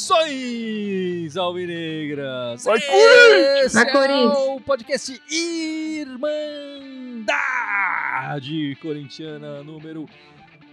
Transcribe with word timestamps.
Saudações 0.00 1.36
alvinegras! 1.36 2.64
Vai, 2.64 2.80
Corinthians! 2.80 3.74
Vai, 3.74 3.82
é 3.82 3.92
Corinthians! 3.92 4.38
o 4.38 4.60
podcast 4.62 5.22
Irmandade 5.30 6.38
Corintiana 8.80 9.62
número 9.62 10.08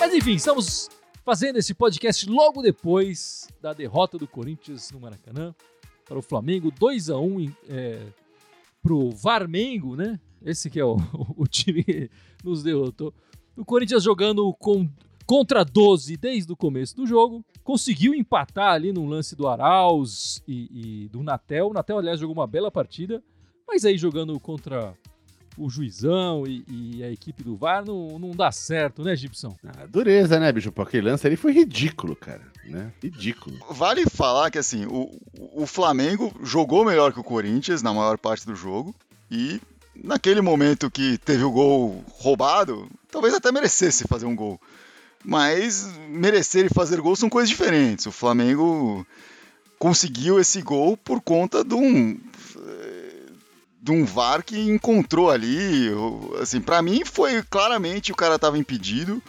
Mas 0.00 0.12
enfim, 0.12 0.34
estamos 0.34 0.90
fazendo 1.24 1.56
esse 1.56 1.72
podcast 1.74 2.28
logo 2.28 2.60
depois 2.60 3.48
da 3.60 3.72
derrota 3.72 4.18
do 4.18 4.28
Corinthians 4.28 4.90
no 4.90 5.00
Maracanã 5.00 5.54
para 6.04 6.18
o 6.18 6.22
Flamengo, 6.22 6.70
2 6.70 7.08
a 7.08 7.18
1 7.18 7.40
em, 7.40 7.56
é, 7.66 8.06
pro 8.82 9.10
Varmengo, 9.10 9.96
né? 9.96 10.20
Esse 10.44 10.68
que 10.68 10.78
é 10.78 10.84
o, 10.84 10.96
o 11.36 11.46
time 11.46 11.82
que 11.82 12.10
nos 12.44 12.62
derrotou. 12.62 13.12
O 13.56 13.64
Corinthians 13.64 14.02
jogando 14.02 14.52
com, 14.58 14.86
contra 15.24 15.64
12 15.64 16.18
desde 16.18 16.52
o 16.52 16.56
começo 16.56 16.94
do 16.94 17.06
jogo, 17.06 17.42
conseguiu 17.62 18.14
empatar 18.14 18.72
ali 18.72 18.92
no 18.92 19.06
lance 19.06 19.34
do 19.34 19.48
Arauz 19.48 20.42
e, 20.46 21.04
e 21.04 21.08
do 21.08 21.22
Natel. 21.22 21.68
O 21.68 21.72
Natel, 21.72 21.98
aliás, 21.98 22.20
jogou 22.20 22.36
uma 22.36 22.46
bela 22.46 22.70
partida, 22.70 23.22
mas 23.66 23.86
aí 23.86 23.96
jogando 23.96 24.38
contra 24.38 24.94
o 25.56 25.68
Juizão 25.70 26.46
e, 26.46 26.64
e 26.68 27.04
a 27.04 27.10
equipe 27.10 27.42
do 27.42 27.56
VAR 27.56 27.84
não, 27.84 28.18
não 28.18 28.30
dá 28.32 28.50
certo, 28.50 29.02
né, 29.02 29.14
Gibson? 29.14 29.56
Ah, 29.64 29.86
dureza, 29.86 30.38
né, 30.38 30.50
bicho? 30.52 30.72
Porque 30.72 30.96
aquele 30.96 31.10
lance 31.10 31.26
ali 31.26 31.36
foi 31.36 31.52
ridículo, 31.52 32.16
cara. 32.16 32.42
Né? 32.64 32.92
Ridículo. 33.02 33.58
Vale 33.70 34.04
falar 34.06 34.50
que, 34.50 34.58
assim, 34.58 34.86
o, 34.86 35.10
o 35.54 35.66
Flamengo 35.66 36.34
jogou 36.42 36.84
melhor 36.84 37.12
que 37.12 37.20
o 37.20 37.24
Corinthians 37.24 37.82
na 37.82 37.92
maior 37.92 38.18
parte 38.18 38.46
do 38.46 38.54
jogo 38.54 38.94
e 39.30 39.60
naquele 39.94 40.40
momento 40.40 40.90
que 40.90 41.18
teve 41.18 41.44
o 41.44 41.50
gol 41.50 42.04
roubado, 42.12 42.88
talvez 43.10 43.34
até 43.34 43.52
merecesse 43.52 44.08
fazer 44.08 44.26
um 44.26 44.34
gol. 44.34 44.60
Mas 45.24 45.86
merecer 46.08 46.66
e 46.66 46.74
fazer 46.74 47.00
gol 47.00 47.16
são 47.16 47.30
coisas 47.30 47.48
diferentes. 47.48 48.06
O 48.06 48.12
Flamengo 48.12 49.06
conseguiu 49.78 50.38
esse 50.38 50.60
gol 50.60 50.96
por 50.96 51.20
conta 51.20 51.64
de 51.64 51.74
um 51.74 52.18
de 53.84 53.92
um 53.92 54.02
VAR 54.02 54.42
que 54.42 54.58
encontrou 54.58 55.30
ali, 55.30 55.90
assim, 56.40 56.58
para 56.58 56.80
mim 56.80 57.04
foi 57.04 57.42
claramente 57.42 58.12
o 58.12 58.16
cara 58.16 58.36
estava 58.36 58.56
impedido. 58.56 59.22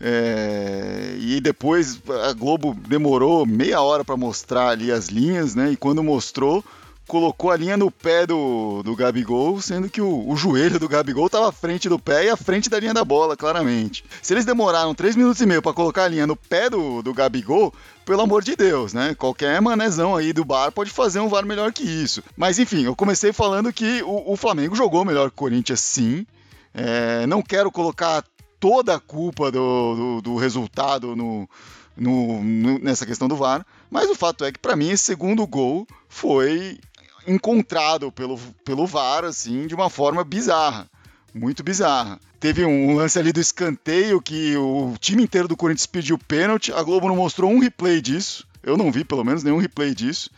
É, 0.00 1.16
e 1.18 1.40
depois 1.40 2.00
a 2.24 2.32
Globo 2.32 2.72
demorou 2.86 3.44
meia 3.44 3.82
hora 3.82 4.04
para 4.04 4.16
mostrar 4.16 4.68
ali 4.68 4.92
as 4.92 5.08
linhas, 5.08 5.56
né? 5.56 5.72
E 5.72 5.76
quando 5.76 6.04
mostrou, 6.04 6.64
colocou 7.10 7.50
a 7.50 7.56
linha 7.56 7.76
no 7.76 7.90
pé 7.90 8.24
do, 8.24 8.84
do 8.84 8.94
Gabigol, 8.94 9.60
sendo 9.60 9.90
que 9.90 10.00
o, 10.00 10.28
o 10.28 10.36
joelho 10.36 10.78
do 10.78 10.88
Gabigol 10.88 11.26
estava 11.26 11.48
à 11.48 11.52
frente 11.52 11.88
do 11.88 11.98
pé 11.98 12.26
e 12.26 12.28
à 12.30 12.36
frente 12.36 12.70
da 12.70 12.78
linha 12.78 12.94
da 12.94 13.04
bola, 13.04 13.36
claramente. 13.36 14.04
Se 14.22 14.32
eles 14.32 14.44
demoraram 14.44 14.94
3 14.94 15.16
minutos 15.16 15.42
e 15.42 15.46
meio 15.46 15.60
para 15.60 15.72
colocar 15.72 16.04
a 16.04 16.08
linha 16.08 16.24
no 16.24 16.36
pé 16.36 16.70
do, 16.70 17.02
do 17.02 17.12
Gabigol, 17.12 17.74
pelo 18.06 18.22
amor 18.22 18.44
de 18.44 18.54
Deus, 18.54 18.92
né? 18.92 19.12
Qualquer 19.16 19.60
manezão 19.60 20.14
aí 20.14 20.32
do 20.32 20.44
bar 20.44 20.70
pode 20.70 20.92
fazer 20.92 21.18
um 21.18 21.28
VAR 21.28 21.44
melhor 21.44 21.72
que 21.72 21.82
isso. 21.82 22.22
Mas 22.36 22.60
enfim, 22.60 22.84
eu 22.84 22.94
comecei 22.94 23.32
falando 23.32 23.72
que 23.72 24.04
o, 24.04 24.32
o 24.32 24.36
Flamengo 24.36 24.76
jogou 24.76 25.04
melhor 25.04 25.30
que 25.30 25.34
o 25.34 25.38
Corinthians, 25.38 25.80
sim. 25.80 26.24
É, 26.72 27.26
não 27.26 27.42
quero 27.42 27.72
colocar 27.72 28.22
toda 28.60 28.94
a 28.94 29.00
culpa 29.00 29.50
do, 29.50 29.96
do, 29.96 30.22
do 30.22 30.36
resultado 30.36 31.16
no, 31.16 31.48
no, 31.96 32.40
no, 32.40 32.78
nessa 32.78 33.04
questão 33.04 33.26
do 33.26 33.34
VAR, 33.34 33.66
mas 33.90 34.08
o 34.08 34.14
fato 34.14 34.44
é 34.44 34.52
que 34.52 34.60
para 34.60 34.76
mim 34.76 34.90
esse 34.90 35.02
segundo 35.02 35.44
gol 35.44 35.88
foi 36.08 36.78
encontrado 37.26 38.10
pelo, 38.10 38.38
pelo 38.64 38.86
VAR 38.86 39.24
assim 39.24 39.66
de 39.66 39.74
uma 39.74 39.90
forma 39.90 40.24
bizarra, 40.24 40.88
muito 41.34 41.62
bizarra. 41.62 42.18
Teve 42.38 42.64
um 42.64 42.96
lance 42.96 43.18
ali 43.18 43.32
do 43.32 43.40
escanteio 43.40 44.20
que 44.20 44.56
o 44.56 44.94
time 44.98 45.22
inteiro 45.22 45.46
do 45.46 45.56
Corinthians 45.56 45.86
pediu 45.86 46.18
pênalti, 46.18 46.72
a 46.72 46.82
Globo 46.82 47.08
não 47.08 47.16
mostrou 47.16 47.50
um 47.50 47.58
replay 47.58 48.00
disso. 48.00 48.46
Eu 48.62 48.76
não 48.76 48.90
vi, 48.90 49.04
pelo 49.04 49.24
menos, 49.24 49.42
nenhum 49.42 49.58
replay 49.58 49.94
disso. 49.94 50.30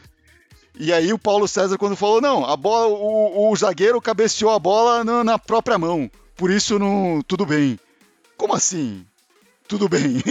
E 0.78 0.92
aí 0.92 1.12
o 1.12 1.18
Paulo 1.18 1.46
César, 1.46 1.76
quando 1.76 1.96
falou, 1.96 2.20
não, 2.20 2.44
a 2.44 2.56
bola, 2.56 2.88
o, 2.88 3.50
o 3.50 3.56
zagueiro 3.56 4.00
cabeceou 4.00 4.50
a 4.50 4.58
bola 4.58 5.04
na, 5.04 5.22
na, 5.22 5.38
própria 5.38 5.78
mão. 5.78 6.10
Por 6.34 6.50
isso 6.50 6.78
não. 6.78 7.22
tudo 7.26 7.44
bem. 7.44 7.78
Como 8.36 8.54
assim? 8.54 9.04
Tudo 9.68 9.88
bem. 9.88 10.22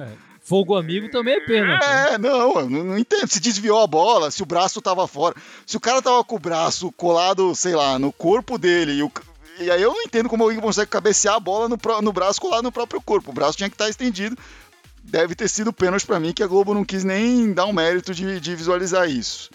É, 0.00 0.33
fogo 0.44 0.76
amigo 0.76 1.10
também 1.10 1.34
é 1.34 1.40
pênalti. 1.40 1.84
É, 1.84 2.18
não, 2.18 2.68
não, 2.68 2.98
entendo. 2.98 3.26
Se 3.26 3.40
desviou 3.40 3.82
a 3.82 3.86
bola, 3.86 4.30
se 4.30 4.42
o 4.42 4.46
braço 4.46 4.80
tava 4.80 5.08
fora. 5.08 5.34
Se 5.66 5.76
o 5.76 5.80
cara 5.80 6.02
tava 6.02 6.22
com 6.22 6.36
o 6.36 6.38
braço 6.38 6.92
colado, 6.92 7.54
sei 7.54 7.74
lá, 7.74 7.98
no 7.98 8.12
corpo 8.12 8.58
dele 8.58 8.92
e 8.92 9.02
o, 9.02 9.10
e 9.58 9.70
aí 9.70 9.80
eu 9.80 9.92
não 9.92 10.02
entendo 10.02 10.28
como 10.28 10.44
alguém 10.44 10.60
consegue 10.60 10.90
cabecear 10.90 11.36
a 11.36 11.40
bola 11.40 11.68
no, 11.68 11.78
no 12.02 12.12
braço 12.12 12.40
colado 12.40 12.62
no 12.62 12.72
próprio 12.72 13.00
corpo. 13.00 13.30
O 13.30 13.34
braço 13.34 13.56
tinha 13.56 13.70
que 13.70 13.74
estar 13.74 13.88
estendido. 13.88 14.36
Deve 15.02 15.34
ter 15.34 15.48
sido 15.48 15.72
pênalti 15.72 16.06
para 16.06 16.20
mim 16.20 16.32
que 16.32 16.42
a 16.42 16.46
Globo 16.46 16.74
não 16.74 16.84
quis 16.84 17.04
nem 17.04 17.52
dar 17.52 17.66
um 17.66 17.72
mérito 17.72 18.14
de, 18.14 18.40
de 18.40 18.56
visualizar 18.56 19.08
isso. 19.08 19.50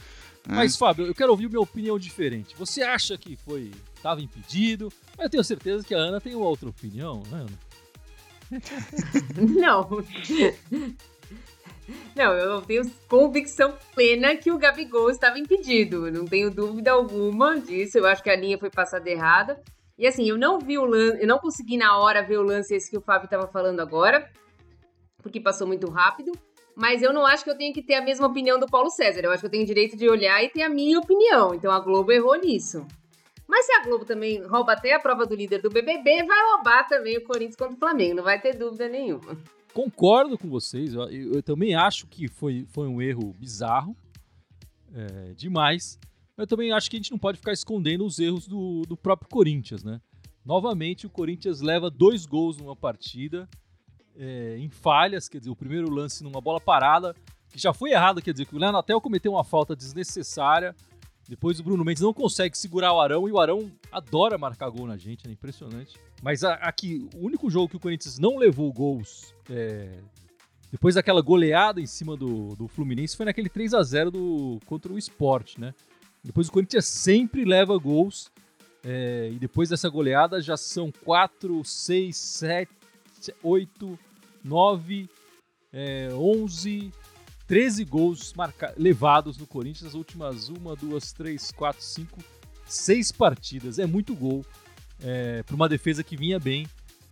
né? 0.48 0.58
Mas, 0.58 0.76
Fábio, 0.76 1.06
eu 1.06 1.16
quero 1.16 1.32
ouvir 1.32 1.48
uma 1.48 1.62
opinião 1.62 1.98
diferente. 1.98 2.56
Você 2.58 2.82
acha 2.82 3.18
que 3.18 3.36
foi. 3.36 3.72
estava 3.96 4.22
impedido? 4.22 4.94
Mas 5.18 5.26
eu 5.26 5.30
tenho 5.30 5.44
certeza 5.44 5.84
que 5.84 5.94
a 5.94 5.98
Ana 5.98 6.22
tem 6.22 6.36
outra 6.36 6.70
opinião, 6.70 7.24
né, 7.32 7.40
Ana? 7.40 7.69
Não. 9.38 10.04
Não, 12.16 12.34
eu 12.34 12.62
tenho 12.62 12.90
convicção 13.08 13.76
plena 13.94 14.36
que 14.36 14.52
o 14.52 14.58
Gabigol 14.58 15.10
estava 15.10 15.40
impedido. 15.40 16.12
Não 16.12 16.26
tenho 16.26 16.52
dúvida 16.52 16.92
alguma 16.92 17.60
disso. 17.60 17.98
Eu 17.98 18.06
acho 18.06 18.24
que 18.24 18.30
a 18.30 18.36
linha 18.36 18.58
foi 18.58 18.70
passada 18.70 19.10
errada. 19.10 19.62
E 19.98 20.08
assim, 20.08 20.28
eu 20.30 20.38
não 20.38 20.60
vi 20.60 20.78
o 20.78 20.86
lance, 20.86 21.22
eu 21.22 21.28
não 21.28 21.38
consegui 21.38 21.76
na 21.76 21.98
hora 21.98 22.24
ver 22.24 22.38
o 22.38 22.42
lance 22.42 22.74
esse 22.74 22.90
que 22.90 22.98
o 22.98 23.02
Fábio 23.02 23.26
estava 23.26 23.48
falando 23.48 23.82
agora, 23.82 24.32
porque 25.22 25.42
passou 25.42 25.68
muito 25.68 25.90
rápido. 25.90 26.32
Mas 26.74 27.02
eu 27.02 27.12
não 27.12 27.26
acho 27.26 27.44
que 27.44 27.50
eu 27.50 27.58
tenho 27.58 27.74
que 27.74 27.82
ter 27.82 27.96
a 27.96 28.02
mesma 28.02 28.28
opinião 28.28 28.58
do 28.58 28.66
Paulo 28.66 28.90
César. 28.90 29.20
Eu 29.22 29.32
acho 29.32 29.42
que 29.42 29.48
eu 29.48 29.52
tenho 29.52 29.66
direito 29.66 29.98
de 29.98 30.10
olhar 30.10 30.42
e 30.42 30.48
ter 30.48 30.62
a 30.62 30.70
minha 30.70 30.98
opinião. 30.98 31.54
Então 31.54 31.70
a 31.70 31.80
Globo 31.82 32.14
errou 32.14 32.36
nisso. 32.38 32.88
Mas 33.50 33.66
se 33.66 33.72
a 33.72 33.84
Globo 33.84 34.06
também 34.06 34.44
rouba 34.44 34.74
até 34.74 34.94
a 34.94 35.00
prova 35.00 35.26
do 35.26 35.34
líder 35.34 35.60
do 35.60 35.72
BBB, 35.72 36.24
vai 36.24 36.38
roubar 36.54 36.88
também 36.88 37.18
o 37.18 37.24
Corinthians 37.24 37.56
contra 37.56 37.74
o 37.74 37.80
Flamengo. 37.80 38.18
Não 38.18 38.24
vai 38.24 38.40
ter 38.40 38.56
dúvida 38.56 38.88
nenhuma. 38.88 39.36
Concordo 39.74 40.38
com 40.38 40.48
vocês. 40.48 40.94
Eu, 40.94 41.10
eu 41.10 41.42
também 41.42 41.74
acho 41.74 42.06
que 42.06 42.28
foi, 42.28 42.68
foi 42.70 42.88
um 42.88 43.02
erro 43.02 43.34
bizarro. 43.40 43.98
É, 44.94 45.34
demais. 45.34 45.98
Eu 46.38 46.46
também 46.46 46.72
acho 46.72 46.92
que 46.92 46.98
a 46.98 47.00
gente 47.00 47.10
não 47.10 47.18
pode 47.18 47.40
ficar 47.40 47.52
escondendo 47.52 48.06
os 48.06 48.20
erros 48.20 48.48
do, 48.48 48.84
do 48.84 48.96
próprio 48.96 49.28
Corinthians, 49.28 49.84
né? 49.84 50.00
Novamente, 50.46 51.08
o 51.08 51.10
Corinthians 51.10 51.60
leva 51.60 51.90
dois 51.90 52.28
gols 52.28 52.56
numa 52.56 52.76
partida 52.76 53.50
é, 54.16 54.58
em 54.58 54.70
falhas, 54.70 55.28
quer 55.28 55.40
dizer, 55.40 55.50
o 55.50 55.56
primeiro 55.56 55.90
lance 55.90 56.24
numa 56.24 56.40
bola 56.40 56.62
parada, 56.62 57.16
que 57.52 57.60
já 57.60 57.74
foi 57.74 57.92
errado, 57.92 58.22
quer 58.22 58.32
dizer, 58.32 58.46
que 58.46 58.56
o 58.56 58.64
até 58.78 59.00
cometeu 59.00 59.32
uma 59.32 59.44
falta 59.44 59.76
desnecessária. 59.76 60.76
Depois 61.30 61.60
o 61.60 61.64
Bruno 61.64 61.86
Mendes 61.86 62.02
não 62.02 62.12
consegue 62.12 62.58
segurar 62.58 62.92
o 62.92 63.00
Arão 63.00 63.30
e 63.30 63.32
o 63.32 63.40
Arão 63.40 63.72
adora 63.92 64.36
marcar 64.36 64.68
gol 64.72 64.88
na 64.88 64.98
gente, 64.98 65.28
é 65.28 65.32
impressionante. 65.32 65.96
Mas 66.24 66.44
aqui, 66.44 67.08
o 67.16 67.24
único 67.24 67.52
jogo 67.52 67.70
que 67.70 67.78
o 67.78 67.80
Corinthians 67.80 68.18
não 68.18 68.36
levou 68.36 68.74
gols 68.74 69.32
é, 69.48 70.00
depois 70.72 70.96
daquela 70.96 71.22
goleada 71.22 71.80
em 71.80 71.86
cima 71.86 72.18
do, 72.18 72.56
do 72.56 72.68
Fluminense 72.68 73.16
foi 73.16 73.28
naquele 73.28 73.48
3 73.48 73.76
a 73.76 73.84
0 73.84 74.10
do, 74.10 74.60
contra 74.66 74.92
o 74.92 74.98
Sport, 74.98 75.60
né? 75.60 75.76
Depois 76.24 76.48
o 76.48 76.52
Corinthians 76.52 76.88
sempre 76.88 77.46
leva 77.46 77.78
gols. 77.78 78.32
É, 78.84 79.30
e 79.32 79.38
depois 79.38 79.70
dessa 79.70 79.88
goleada 79.88 80.42
já 80.42 80.58
são 80.58 80.92
4, 81.06 81.64
6, 81.64 82.18
7, 82.18 82.72
8, 83.44 84.00
9, 84.44 85.10
é, 85.72 86.10
11, 86.12 86.92
13 87.50 87.84
gols 87.84 88.32
marca 88.36 88.72
levados 88.78 89.36
no 89.36 89.48
Corinthians 89.48 89.82
nas 89.86 89.94
últimas 89.96 90.50
1, 90.50 90.54
2, 90.80 91.12
3, 91.14 91.52
4, 91.52 91.84
5, 91.84 92.20
6 92.68 93.12
partidas. 93.12 93.80
É 93.80 93.88
muito 93.88 94.14
gol 94.14 94.46
é, 95.02 95.42
para 95.42 95.56
uma 95.56 95.68
defesa 95.68 96.04
que 96.04 96.16
vinha 96.16 96.40
bem. 96.40 96.68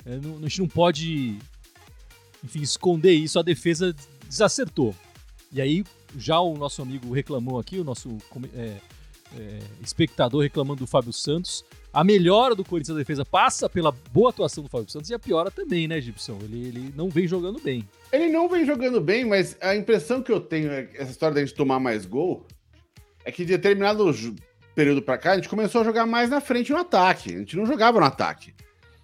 É, 0.05 0.15
não, 0.17 0.37
a 0.37 0.41
gente 0.41 0.59
não 0.59 0.67
pode, 0.67 1.39
enfim, 2.43 2.61
esconder 2.61 3.13
isso. 3.13 3.39
A 3.39 3.41
defesa 3.41 3.95
desacertou. 4.29 4.95
E 5.51 5.59
aí, 5.59 5.83
já 6.15 6.39
o 6.39 6.55
nosso 6.55 6.83
amigo 6.83 7.11
reclamou 7.11 7.57
aqui, 7.57 7.79
o 7.79 7.83
nosso 7.83 8.15
é, 8.53 8.77
é, 9.35 9.59
espectador 9.83 10.43
reclamando 10.43 10.81
do 10.81 10.87
Fábio 10.87 11.11
Santos. 11.11 11.65
A 11.93 12.03
melhora 12.03 12.53
do 12.53 12.63
Corinthians 12.63 12.95
na 12.95 13.01
defesa 13.01 13.25
passa 13.25 13.67
pela 13.67 13.91
boa 13.91 14.29
atuação 14.29 14.63
do 14.63 14.69
Fábio 14.69 14.89
Santos 14.89 15.09
e 15.09 15.13
a 15.13 15.19
piora 15.19 15.49
também, 15.49 15.87
né, 15.87 15.99
Gibson? 15.99 16.37
Ele, 16.43 16.67
ele 16.67 16.93
não 16.95 17.09
vem 17.09 17.27
jogando 17.27 17.59
bem. 17.59 17.87
Ele 18.11 18.29
não 18.29 18.47
vem 18.47 18.65
jogando 18.65 19.01
bem, 19.01 19.25
mas 19.25 19.57
a 19.61 19.75
impressão 19.75 20.21
que 20.21 20.31
eu 20.31 20.39
tenho 20.39 20.71
é 20.71 20.89
essa 20.95 21.11
história 21.11 21.35
da 21.35 21.41
gente 21.41 21.55
tomar 21.55 21.79
mais 21.79 22.05
gol 22.05 22.45
é 23.25 23.31
que 23.31 23.43
de 23.43 23.53
determinado 23.53 24.13
período 24.75 25.01
para 25.01 25.17
cá 25.17 25.31
a 25.31 25.35
gente 25.35 25.49
começou 25.49 25.81
a 25.81 25.83
jogar 25.83 26.05
mais 26.05 26.29
na 26.29 26.39
frente 26.39 26.71
no 26.71 26.77
ataque. 26.77 27.33
A 27.33 27.39
gente 27.39 27.57
não 27.57 27.65
jogava 27.65 27.99
no 27.99 28.05
ataque. 28.05 28.53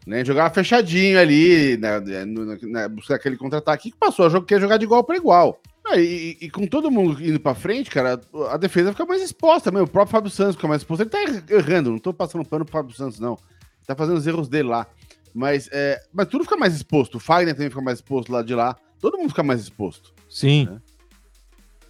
Né? 0.06 0.24
Jogava 0.24 0.54
fechadinho 0.54 1.20
ali, 1.20 1.78
né, 1.78 2.00
né, 2.00 2.88
buscar 2.88 3.16
aquele 3.16 3.38
contra-ataque 3.38 3.90
que 3.90 3.98
passou 3.98 4.28
a 4.28 4.30
jogar, 4.30 4.60
jogar 4.60 4.78
de 4.78 4.86
igual 4.86 5.04
para 5.04 5.18
igual. 5.18 5.60
Ah, 5.86 5.98
e, 5.98 6.38
e, 6.40 6.50
com 6.50 6.66
todo 6.66 6.90
mundo 6.90 7.22
indo 7.22 7.40
pra 7.40 7.54
frente, 7.54 7.90
cara, 7.90 8.20
a 8.50 8.58
defesa 8.58 8.92
fica 8.92 9.06
mais 9.06 9.22
exposta 9.22 9.70
mesmo. 9.70 9.86
O 9.86 9.90
próprio 9.90 10.12
Fábio 10.12 10.32
Santos 10.32 10.56
fica 10.56 10.68
mais 10.68 10.82
exposto. 10.82 11.02
Ele 11.02 11.10
tá 11.10 11.20
errando, 11.54 11.92
não 11.92 12.00
tô 12.00 12.14
passando 12.14 12.46
pano 12.46 12.64
pro 12.64 12.72
Fábio 12.72 12.96
Santos, 12.96 13.20
não. 13.20 13.34
Ele 13.34 13.86
tá 13.86 13.96
fazendo 13.96 14.18
os 14.18 14.26
erros 14.26 14.48
dele 14.48 14.70
lá. 14.70 14.88
Mas, 15.34 15.68
é, 15.72 16.02
mas 16.14 16.28
tudo 16.28 16.46
fica 16.46 16.56
mais 16.56 16.74
exposto. 16.74 17.16
O 17.16 17.20
Fagner 17.20 17.54
também 17.54 17.70
fica 17.70 17.82
mais 17.82 17.98
exposto 17.98 18.32
lá 18.32 18.42
de 18.42 18.56
lá. 18.56 18.78
Todo 19.00 19.18
mundo 19.18 19.30
fica 19.30 19.44
mais 19.44 19.60
exposto. 19.60 20.14
Sim. 20.30 20.68
Né? 20.68 20.82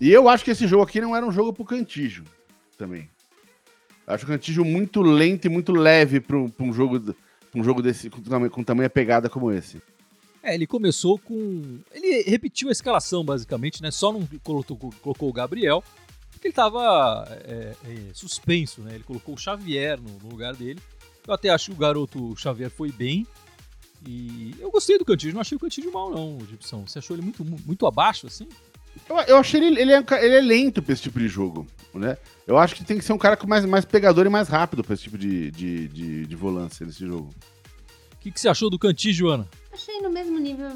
E 0.01 0.11
eu 0.11 0.27
acho 0.27 0.43
que 0.43 0.51
esse 0.51 0.65
jogo 0.65 0.83
aqui 0.83 0.99
não 0.99 1.15
era 1.15 1.25
um 1.25 1.31
jogo 1.31 1.53
pro 1.53 1.63
Cantígio 1.63 2.23
também. 2.77 3.09
acho 4.07 4.25
o 4.25 4.27
Cantígio 4.27 4.65
muito 4.65 5.01
lento 5.01 5.45
e 5.45 5.49
muito 5.49 5.71
leve 5.71 6.19
para 6.19 6.35
um 6.35 6.73
jogo, 6.73 6.99
pra 6.99 7.13
um 7.55 7.63
jogo 7.63 7.81
desse, 7.81 8.09
com, 8.09 8.49
com 8.49 8.63
tamanha 8.63 8.89
pegada 8.89 9.29
como 9.29 9.51
esse. 9.51 9.81
É, 10.43 10.53
ele 10.53 10.67
começou 10.67 11.17
com. 11.17 11.79
Ele 11.93 12.23
repetiu 12.23 12.67
a 12.67 12.71
escalação, 12.73 13.23
basicamente, 13.23 13.81
né? 13.81 13.89
Só 13.89 14.11
não 14.11 14.27
colocou, 14.43 14.77
colocou 15.01 15.29
o 15.29 15.33
Gabriel, 15.33 15.81
porque 16.31 16.47
ele 16.47 16.51
estava 16.51 17.25
é, 17.45 17.73
é, 17.85 17.97
suspenso, 18.13 18.81
né? 18.81 18.95
Ele 18.95 19.05
colocou 19.05 19.35
o 19.35 19.37
Xavier 19.37 19.97
no, 20.01 20.19
no, 20.19 20.29
lugar 20.29 20.53
dele. 20.53 20.81
Eu 21.25 21.33
até 21.33 21.47
acho 21.49 21.67
que 21.67 21.71
o 21.71 21.79
garoto 21.79 22.35
Xavier 22.35 22.69
foi 22.69 22.91
bem. 22.91 23.25
E 24.05 24.53
eu 24.59 24.69
gostei 24.69 24.97
do 24.97 25.05
Cantígio, 25.05 25.33
não 25.33 25.39
achei 25.39 25.55
o 25.55 25.59
Cantígio 25.59 25.93
mal, 25.93 26.11
não, 26.11 26.37
Gibson. 26.49 26.85
Você 26.85 26.99
achou 26.99 27.15
ele 27.15 27.23
muito, 27.23 27.45
muito 27.45 27.87
abaixo, 27.87 28.27
assim? 28.27 28.49
Eu, 29.09 29.15
eu 29.21 29.37
achei 29.37 29.63
ele, 29.63 29.79
ele 29.79 29.93
é, 29.93 30.03
ele 30.21 30.35
é 30.35 30.41
lento 30.41 30.81
pra 30.81 30.91
esse 30.91 31.03
tipo 31.03 31.19
de 31.19 31.29
jogo, 31.29 31.65
né? 31.93 32.17
Eu 32.45 32.57
acho 32.57 32.75
que 32.75 32.83
tem 32.83 32.97
que 32.97 33.05
ser 33.05 33.13
um 33.13 33.17
cara 33.17 33.39
mais, 33.47 33.65
mais 33.65 33.85
pegador 33.85 34.25
e 34.25 34.29
mais 34.29 34.49
rápido 34.49 34.83
pra 34.83 34.93
esse 34.93 35.03
tipo 35.03 35.17
de, 35.17 35.49
de, 35.51 35.87
de, 35.87 36.25
de 36.27 36.35
volância 36.35 36.85
nesse 36.85 37.07
jogo. 37.07 37.33
Que, 38.23 38.31
que 38.31 38.39
você 38.39 38.47
achou 38.47 38.69
do 38.69 38.79
Cantígio, 38.79 39.27
Ana? 39.27 39.49
Achei 39.73 39.99
no 39.99 40.09
mesmo 40.09 40.39
nível 40.39 40.69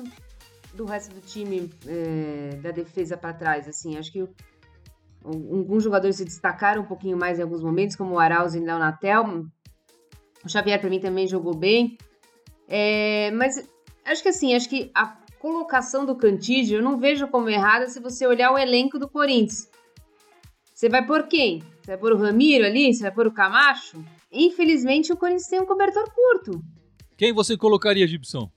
do 0.73 0.83
resto 0.83 1.15
do 1.15 1.21
time 1.21 1.71
é, 1.87 2.57
da 2.61 2.71
defesa 2.71 3.15
para 3.15 3.33
trás, 3.33 3.69
assim. 3.69 3.97
Acho 3.97 4.11
que 4.11 4.27
alguns 5.23 5.81
jogadores 5.81 6.17
se 6.17 6.25
destacaram 6.25 6.81
um 6.81 6.85
pouquinho 6.85 7.15
mais 7.15 7.39
em 7.39 7.41
alguns 7.43 7.63
momentos, 7.63 7.95
como 7.95 8.15
o 8.15 8.19
Arauz 8.19 8.53
e 8.53 8.59
o 8.59 8.65
Leonatel. 8.65 9.45
O 10.43 10.49
Xavier 10.49 10.77
para 10.77 10.89
mim 10.89 10.99
também 10.99 11.25
jogou 11.25 11.55
bem. 11.55 11.97
É, 12.67 13.31
mas 13.31 13.65
acho 14.03 14.21
que 14.21 14.27
assim, 14.27 14.53
acho 14.53 14.67
que 14.67 14.91
a 14.93 15.15
colocação 15.39 16.05
do 16.05 16.17
Cantígio 16.17 16.79
eu 16.79 16.83
não 16.83 16.99
vejo 16.99 17.29
como 17.29 17.49
errada 17.49 17.87
se 17.87 18.01
você 18.01 18.27
olhar 18.27 18.51
o 18.51 18.57
elenco 18.57 18.99
do 18.99 19.07
Corinthians. 19.07 19.69
Você 20.73 20.89
vai 20.89 21.05
por 21.05 21.27
quem? 21.27 21.63
Você 21.81 21.91
vai 21.91 21.97
por 21.97 22.11
o 22.11 22.17
Ramiro 22.17 22.65
ali? 22.65 22.93
Você 22.93 23.03
vai 23.03 23.11
por 23.13 23.25
o 23.25 23.31
Camacho? 23.31 24.03
Infelizmente 24.29 25.13
o 25.13 25.17
Corinthians 25.17 25.47
tem 25.47 25.61
um 25.61 25.65
cobertor 25.65 26.11
curto. 26.11 26.61
Quem 27.17 27.33
você 27.33 27.57
colocaria, 27.57 28.07
Gibson? 28.07 28.49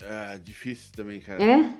É, 0.00 0.38
difícil 0.38 0.90
também, 0.96 1.20
cara. 1.20 1.42
É, 1.42 1.70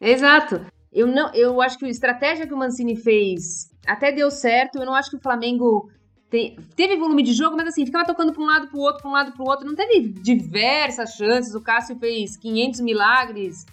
exato. 0.00 0.64
Eu, 0.92 1.06
não, 1.06 1.32
eu 1.34 1.60
acho 1.60 1.78
que 1.78 1.84
a 1.84 1.88
estratégia 1.88 2.46
que 2.46 2.54
o 2.54 2.56
Mancini 2.56 2.96
fez 2.96 3.70
até 3.86 4.12
deu 4.12 4.30
certo. 4.30 4.78
Eu 4.78 4.86
não 4.86 4.94
acho 4.94 5.10
que 5.10 5.16
o 5.16 5.20
Flamengo 5.20 5.90
tem, 6.28 6.56
teve 6.76 6.96
volume 6.96 7.22
de 7.22 7.32
jogo, 7.32 7.56
mas 7.56 7.68
assim, 7.68 7.84
ficava 7.84 8.04
tocando 8.04 8.32
para 8.32 8.42
um 8.42 8.46
lado, 8.46 8.68
para 8.68 8.78
o 8.78 8.80
outro, 8.80 9.02
para 9.02 9.10
um 9.10 9.14
lado, 9.14 9.32
para 9.32 9.42
o 9.42 9.48
outro. 9.48 9.66
Não 9.66 9.74
teve 9.74 10.08
diversas 10.08 11.14
chances. 11.14 11.54
O 11.54 11.60
Cássio 11.60 11.98
fez 11.98 12.36
500 12.36 12.80
milagres. 12.80 13.66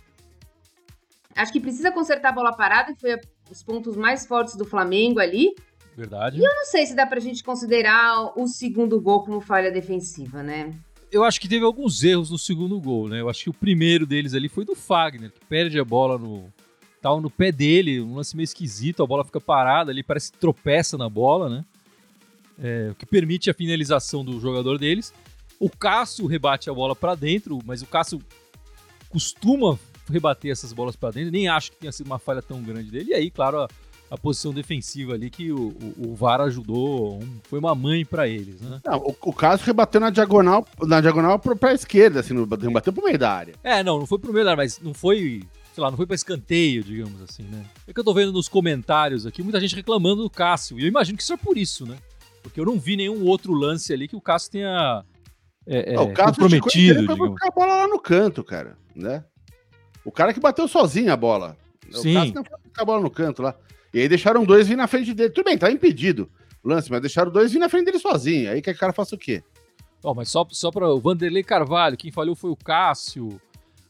Acho 1.35 1.51
que 1.51 1.59
precisa 1.59 1.91
consertar 1.91 2.29
a 2.29 2.33
bola 2.33 2.55
parada, 2.55 2.93
que 2.95 2.99
foi 2.99 3.19
os 3.51 3.61
pontos 3.61 3.95
mais 3.95 4.25
fortes 4.25 4.55
do 4.55 4.65
Flamengo 4.65 5.19
ali. 5.19 5.53
Verdade. 5.95 6.39
E 6.39 6.43
eu 6.43 6.55
não 6.55 6.65
sei 6.65 6.85
se 6.85 6.95
dá 6.95 7.05
pra 7.05 7.19
gente 7.19 7.43
considerar 7.43 8.33
o 8.35 8.47
segundo 8.47 8.99
gol 8.99 9.23
como 9.23 9.39
falha 9.39 9.71
defensiva, 9.71 10.41
né? 10.41 10.73
Eu 11.11 11.23
acho 11.23 11.39
que 11.39 11.47
teve 11.47 11.65
alguns 11.65 12.03
erros 12.03 12.29
no 12.29 12.37
segundo 12.37 12.79
gol, 12.79 13.07
né? 13.07 13.21
Eu 13.21 13.29
acho 13.29 13.43
que 13.43 13.49
o 13.49 13.53
primeiro 13.53 14.05
deles 14.05 14.33
ali 14.33 14.49
foi 14.49 14.65
do 14.65 14.75
Fagner, 14.75 15.31
que 15.31 15.45
perde 15.45 15.79
a 15.79 15.85
bola 15.85 16.17
no. 16.17 16.51
Tava 17.01 17.21
no 17.21 17.29
pé 17.29 17.51
dele, 17.51 18.01
um 18.01 18.15
lance 18.15 18.35
meio 18.35 18.43
esquisito, 18.43 19.03
a 19.03 19.07
bola 19.07 19.23
fica 19.23 19.39
parada 19.39 19.91
ali, 19.91 20.01
parece 20.01 20.31
que 20.31 20.37
tropeça 20.37 20.97
na 20.97 21.07
bola, 21.07 21.49
né? 21.49 21.65
É, 22.59 22.89
o 22.91 22.95
que 22.95 23.05
permite 23.05 23.49
a 23.49 23.53
finalização 23.53 24.25
do 24.25 24.39
jogador 24.39 24.79
deles. 24.79 25.13
O 25.59 25.69
Cássio 25.69 26.25
rebate 26.25 26.69
a 26.69 26.73
bola 26.73 26.95
para 26.95 27.15
dentro, 27.15 27.59
mas 27.65 27.81
o 27.81 27.85
Cássio 27.85 28.19
costuma 29.09 29.79
rebater 30.09 30.51
essas 30.51 30.73
bolas 30.73 30.95
para 30.95 31.11
dentro, 31.11 31.31
nem 31.31 31.47
acho 31.47 31.71
que 31.71 31.77
tenha 31.77 31.91
sido 31.91 32.07
uma 32.07 32.19
falha 32.19 32.41
tão 32.41 32.61
grande 32.61 32.89
dele. 32.89 33.11
E 33.11 33.13
aí, 33.13 33.29
claro, 33.29 33.61
a, 33.61 33.69
a 34.09 34.17
posição 34.17 34.53
defensiva 34.53 35.13
ali 35.13 35.29
que 35.29 35.51
o, 35.51 35.69
o, 35.97 36.09
o 36.09 36.15
VAR 36.15 36.41
ajudou, 36.41 37.19
um, 37.21 37.39
foi 37.43 37.59
uma 37.59 37.75
mãe 37.75 38.05
para 38.05 38.27
eles, 38.27 38.61
né? 38.61 38.79
Não, 38.85 38.97
o, 38.99 39.15
o 39.21 39.33
caso 39.33 39.63
rebateu 39.63 39.99
na 39.99 40.09
diagonal, 40.09 40.65
na 40.81 41.01
diagonal 41.01 41.37
pra, 41.39 41.73
esquerda, 41.73 42.21
assim, 42.21 42.33
não 42.33 42.45
bateu 42.45 42.93
pro 42.93 43.03
meio 43.03 43.19
da 43.19 43.31
área. 43.31 43.55
É, 43.63 43.83
não, 43.83 43.99
não 43.99 44.05
foi 44.05 44.17
pro 44.19 44.31
meio 44.31 44.45
da 44.45 44.51
área, 44.51 44.63
mas 44.63 44.79
não 44.79 44.93
foi, 44.93 45.43
sei 45.73 45.83
lá, 45.83 45.89
não 45.89 45.97
foi 45.97 46.05
pra 46.05 46.15
escanteio, 46.15 46.83
digamos 46.83 47.21
assim, 47.21 47.43
né? 47.43 47.65
É 47.85 47.93
que 47.93 47.99
eu 47.99 48.03
tô 48.03 48.13
vendo 48.13 48.31
nos 48.31 48.47
comentários 48.47 49.25
aqui 49.25 49.43
muita 49.43 49.59
gente 49.59 49.75
reclamando 49.75 50.23
do 50.23 50.29
Cássio, 50.29 50.79
e 50.79 50.83
eu 50.83 50.87
imagino 50.87 51.17
que 51.17 51.23
isso 51.23 51.33
é 51.33 51.37
por 51.37 51.57
isso, 51.57 51.85
né? 51.85 51.97
Porque 52.41 52.61
eu 52.61 52.65
não 52.65 52.79
vi 52.79 52.95
nenhum 52.95 53.25
outro 53.25 53.51
lance 53.51 53.91
ali 53.91 54.07
que 54.07 54.15
o 54.15 54.21
Cássio 54.21 54.51
tenha 54.51 55.03
é, 55.67 55.95
é, 55.95 55.99
o 55.99 56.13
Cássio 56.13 56.33
comprometido. 56.35 56.99
Ele 56.99 57.07
foi 57.07 57.47
a 57.47 57.51
bola 57.51 57.75
lá 57.75 57.87
no 57.87 57.99
canto, 57.99 58.41
cara, 58.41 58.77
né? 58.95 59.25
O 60.05 60.11
cara 60.11 60.33
que 60.33 60.39
bateu 60.39 60.65
sozinho 60.65 61.11
a 61.11 61.17
bola. 61.17 61.57
Sim. 61.91 62.11
O 62.11 62.13
Cássio 62.13 62.35
não 62.35 62.43
foi 62.45 62.55
a 62.77 62.85
bola 62.85 63.01
no 63.01 63.09
canto 63.09 63.41
lá. 63.41 63.53
E 63.93 63.99
aí 63.99 64.09
deixaram 64.09 64.45
dois 64.45 64.67
vir 64.67 64.75
na 64.75 64.87
frente 64.87 65.13
dele. 65.13 65.29
Tudo 65.29 65.45
bem, 65.45 65.57
tá 65.57 65.71
impedido 65.71 66.29
lance, 66.67 66.91
mas 66.91 67.01
deixaram 67.01 67.31
dois 67.31 67.51
vir 67.51 67.59
na 67.59 67.69
frente 67.69 67.85
dele 67.85 67.99
sozinho. 67.99 68.51
Aí 68.51 68.61
que 68.61 68.69
o 68.69 68.77
cara 68.77 68.93
faça 68.93 69.15
o 69.15 69.17
quê? 69.17 69.41
Oh, 70.03 70.13
mas 70.13 70.29
só, 70.29 70.45
só 70.51 70.69
para 70.69 70.87
o 70.89 70.99
Vanderlei 70.99 71.43
Carvalho, 71.43 71.97
quem 71.97 72.11
falhou 72.11 72.35
foi 72.35 72.51
o 72.51 72.55
Cássio, 72.55 73.41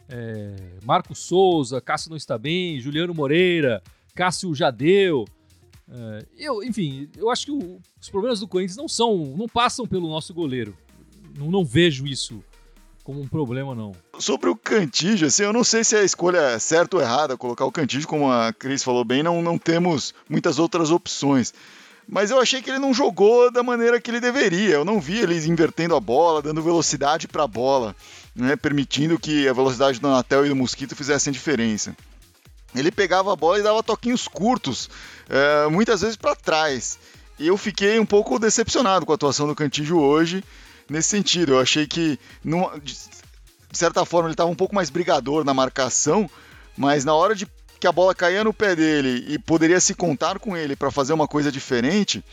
é, 0.08 0.56
Marco 0.86 1.14
Souza, 1.14 1.82
Cássio 1.82 2.10
não 2.10 2.18
está 2.18 2.38
bem, 2.38 2.80
Juliano 2.80 3.14
Moreira, 3.14 3.82
Cássio 4.16 4.54
Jadeu. 4.56 5.26
É, 5.90 6.26
eu, 6.38 6.64
enfim, 6.64 7.10
eu 7.18 7.30
acho 7.30 7.46
que 7.46 7.52
o, 7.52 7.80
os 8.00 8.10
problemas 8.10 8.40
do 8.40 8.48
Corinthians 8.48 8.78
não 8.78 8.88
são, 8.88 9.36
não 9.38 9.48
passam 9.48 9.86
pelo 9.86 10.08
nosso 10.08 10.34
goleiro. 10.34 10.78
Não, 11.38 11.52
não 11.52 11.66
vejo 11.66 12.08
isso 12.08 12.44
como 13.08 13.22
um 13.22 13.28
problema, 13.28 13.74
não. 13.74 13.94
Sobre 14.20 14.50
o 14.50 14.56
Cantígio, 14.56 15.28
assim, 15.28 15.44
eu 15.44 15.54
não 15.54 15.64
sei 15.64 15.82
se 15.82 15.96
a 15.96 16.04
escolha 16.04 16.40
é 16.40 16.60
certa 16.60 16.98
ou 16.98 17.02
errada, 17.02 17.38
colocar 17.38 17.64
o 17.64 17.72
Cantígio, 17.72 18.06
como 18.06 18.30
a 18.30 18.52
Cris 18.52 18.84
falou 18.84 19.06
bem, 19.06 19.24
não, 19.24 19.42
não 19.42 19.58
temos 19.58 20.14
muitas 20.30 20.60
outras 20.60 20.92
opções. 20.92 21.54
Mas 22.06 22.32
eu 22.32 22.42
achei 22.42 22.62
que 22.62 22.70
ele 22.70 22.80
não 22.80 22.94
jogou 22.94 23.50
da 23.50 23.64
maneira 23.64 24.02
que 24.02 24.12
ele 24.12 24.20
deveria. 24.20 24.76
Eu 24.76 24.84
não 24.84 25.00
vi 25.00 25.20
ele 25.20 25.38
invertendo 25.48 25.96
a 25.96 26.02
bola, 26.02 26.42
dando 26.42 26.62
velocidade 26.62 27.30
para 27.30 27.44
a 27.44 27.48
bola, 27.48 27.96
né, 28.36 28.58
permitindo 28.58 29.18
que 29.18 29.48
a 29.48 29.54
velocidade 29.54 30.02
do 30.02 30.10
Natel 30.10 30.46
e 30.46 30.50
do 30.50 30.56
Mosquito 30.58 30.94
fizessem 30.94 31.32
diferença. 31.32 31.96
Ele 32.76 32.92
pegava 32.92 33.32
a 33.32 33.38
bola 33.38 33.58
e 33.58 33.64
dava 33.64 33.82
toquinhos 33.82 34.28
curtos, 34.28 34.90
é, 35.30 35.70
muitas 35.70 36.02
vezes 36.02 36.18
para 36.18 36.36
trás. 36.36 37.00
E 37.40 37.48
eu 37.48 37.56
fiquei 37.56 38.02
um 38.02 38.06
pouco 38.06 38.38
decepcionado 38.38 39.06
com 39.06 39.14
a 39.14 39.16
atuação 39.16 39.48
do 39.48 39.56
Cantígio 39.56 39.98
hoje 39.98 40.44
nesse 40.90 41.10
sentido. 41.10 41.54
Eu 41.54 41.60
achei 41.60 41.86
que, 41.88 42.20
de 42.44 43.78
certa 43.78 44.06
forma, 44.06 44.28
ele 44.28 44.34
estava 44.34 44.50
um 44.50 44.56
pouco 44.56 44.76
mais 44.76 44.90
brigador 44.90 45.44
na 45.44 45.54
marcação, 45.54 46.30
mas 46.78 47.06
na 47.06 47.14
hora 47.14 47.36
de 47.36 47.48
que 47.80 47.88
a 47.88 47.92
bola 47.92 48.16
caía 48.16 48.44
no 48.44 48.54
pé 48.54 48.76
dele 48.76 49.26
e 49.28 49.38
poderia 49.38 49.80
se 49.80 49.94
contar 49.94 50.40
com 50.40 50.58
ele 50.58 50.76
para 50.76 50.92
fazer 50.92 51.14
uma 51.14 51.28
coisa 51.28 51.52
diferente, 51.52 52.24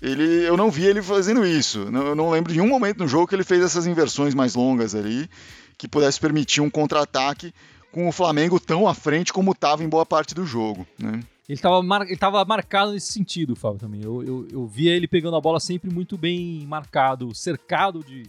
ele, 0.00 0.46
eu 0.46 0.56
não 0.56 0.70
vi 0.70 0.84
ele 0.84 1.02
fazendo 1.02 1.44
isso. 1.46 1.88
Eu 1.92 2.14
não 2.14 2.30
lembro 2.30 2.52
de 2.52 2.60
um 2.60 2.68
momento 2.68 2.98
no 2.98 3.08
jogo 3.08 3.26
que 3.26 3.34
ele 3.34 3.44
fez 3.44 3.62
essas 3.62 3.86
inversões 3.86 4.34
mais 4.34 4.54
longas 4.54 4.94
ali, 4.94 5.28
que 5.76 5.88
pudesse 5.88 6.20
permitir 6.20 6.60
um 6.60 6.70
contra-ataque 6.70 7.52
com 7.90 8.08
o 8.08 8.12
Flamengo 8.12 8.58
tão 8.58 8.88
à 8.88 8.94
frente 8.94 9.32
como 9.32 9.52
estava 9.52 9.84
em 9.84 9.88
boa 9.88 10.06
parte 10.06 10.34
do 10.34 10.46
jogo. 10.46 10.86
Né? 10.98 11.20
Ele 11.48 11.56
estava 11.56 11.82
mar... 11.82 12.02
ele 12.02 12.16
tava 12.16 12.44
marcado 12.44 12.92
nesse 12.92 13.12
sentido, 13.12 13.56
Fábio, 13.56 13.78
também. 13.78 14.02
Eu, 14.02 14.22
eu, 14.22 14.48
eu 14.50 14.66
via 14.66 14.94
ele 14.94 15.08
pegando 15.08 15.36
a 15.36 15.40
bola 15.40 15.58
sempre 15.58 15.92
muito 15.92 16.16
bem 16.16 16.64
marcado, 16.66 17.34
cercado 17.34 18.04
de, 18.04 18.24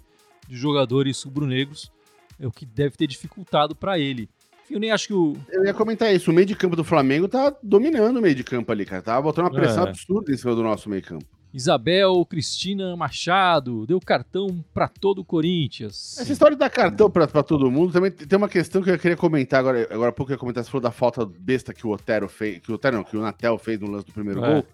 de 0.47 0.55
jogadores 0.55 1.21
rubro-negros, 1.23 1.91
é 2.39 2.47
o 2.47 2.51
que 2.51 2.65
deve 2.65 2.97
ter 2.97 3.07
dificultado 3.07 3.75
para 3.75 3.99
ele. 3.99 4.29
Eu 4.69 4.79
nem 4.79 4.91
acho 4.91 5.07
que 5.07 5.13
o. 5.13 5.37
Eu 5.49 5.65
ia 5.65 5.73
comentar 5.73 6.13
isso. 6.13 6.31
O 6.31 6.33
meio 6.33 6.47
de 6.47 6.55
campo 6.55 6.75
do 6.75 6.83
Flamengo 6.83 7.27
tá 7.27 7.55
dominando 7.61 8.17
o 8.17 8.21
meio 8.21 8.33
de 8.33 8.43
campo 8.43 8.71
ali, 8.71 8.85
cara. 8.85 9.01
Tava 9.01 9.21
botando 9.21 9.45
uma 9.45 9.51
pressão 9.51 9.85
é. 9.85 9.89
absurda 9.89 10.31
em 10.31 10.37
cima 10.37 10.55
do 10.55 10.63
nosso 10.63 10.89
meio 10.89 11.03
campo. 11.03 11.25
Isabel 11.53 12.25
Cristina 12.25 12.95
Machado 12.97 13.85
deu 13.85 13.99
cartão 13.99 14.65
para 14.73 14.87
todo 14.87 15.19
o 15.19 15.25
Corinthians. 15.25 16.17
Essa 16.17 16.33
história 16.33 16.57
dar 16.57 16.69
cartão 16.69 17.11
para 17.11 17.27
todo 17.43 17.69
mundo 17.69 17.93
também 17.93 18.09
tem 18.09 18.37
uma 18.37 18.49
questão 18.49 18.81
que 18.81 18.89
eu 18.89 18.97
queria 18.97 19.15
comentar 19.15 19.59
agora. 19.59 19.87
Agora 19.91 20.09
há 20.09 20.11
pouco 20.13 20.31
eu 20.31 20.33
ia 20.33 20.39
comentar, 20.39 20.63
você 20.63 20.71
falou 20.71 20.81
da 20.81 20.91
falta 20.91 21.23
besta 21.25 21.71
que 21.71 21.85
o 21.85 21.91
Otero 21.91 22.27
fez, 22.27 22.59
que 22.59 22.71
o 22.71 22.75
Otero 22.75 22.97
não, 22.97 23.03
que 23.03 23.15
o 23.15 23.21
Natel 23.21 23.59
fez 23.59 23.79
no 23.79 23.91
lance 23.91 24.07
do 24.07 24.11
primeiro 24.11 24.43
é. 24.43 24.53
gol. 24.53 24.65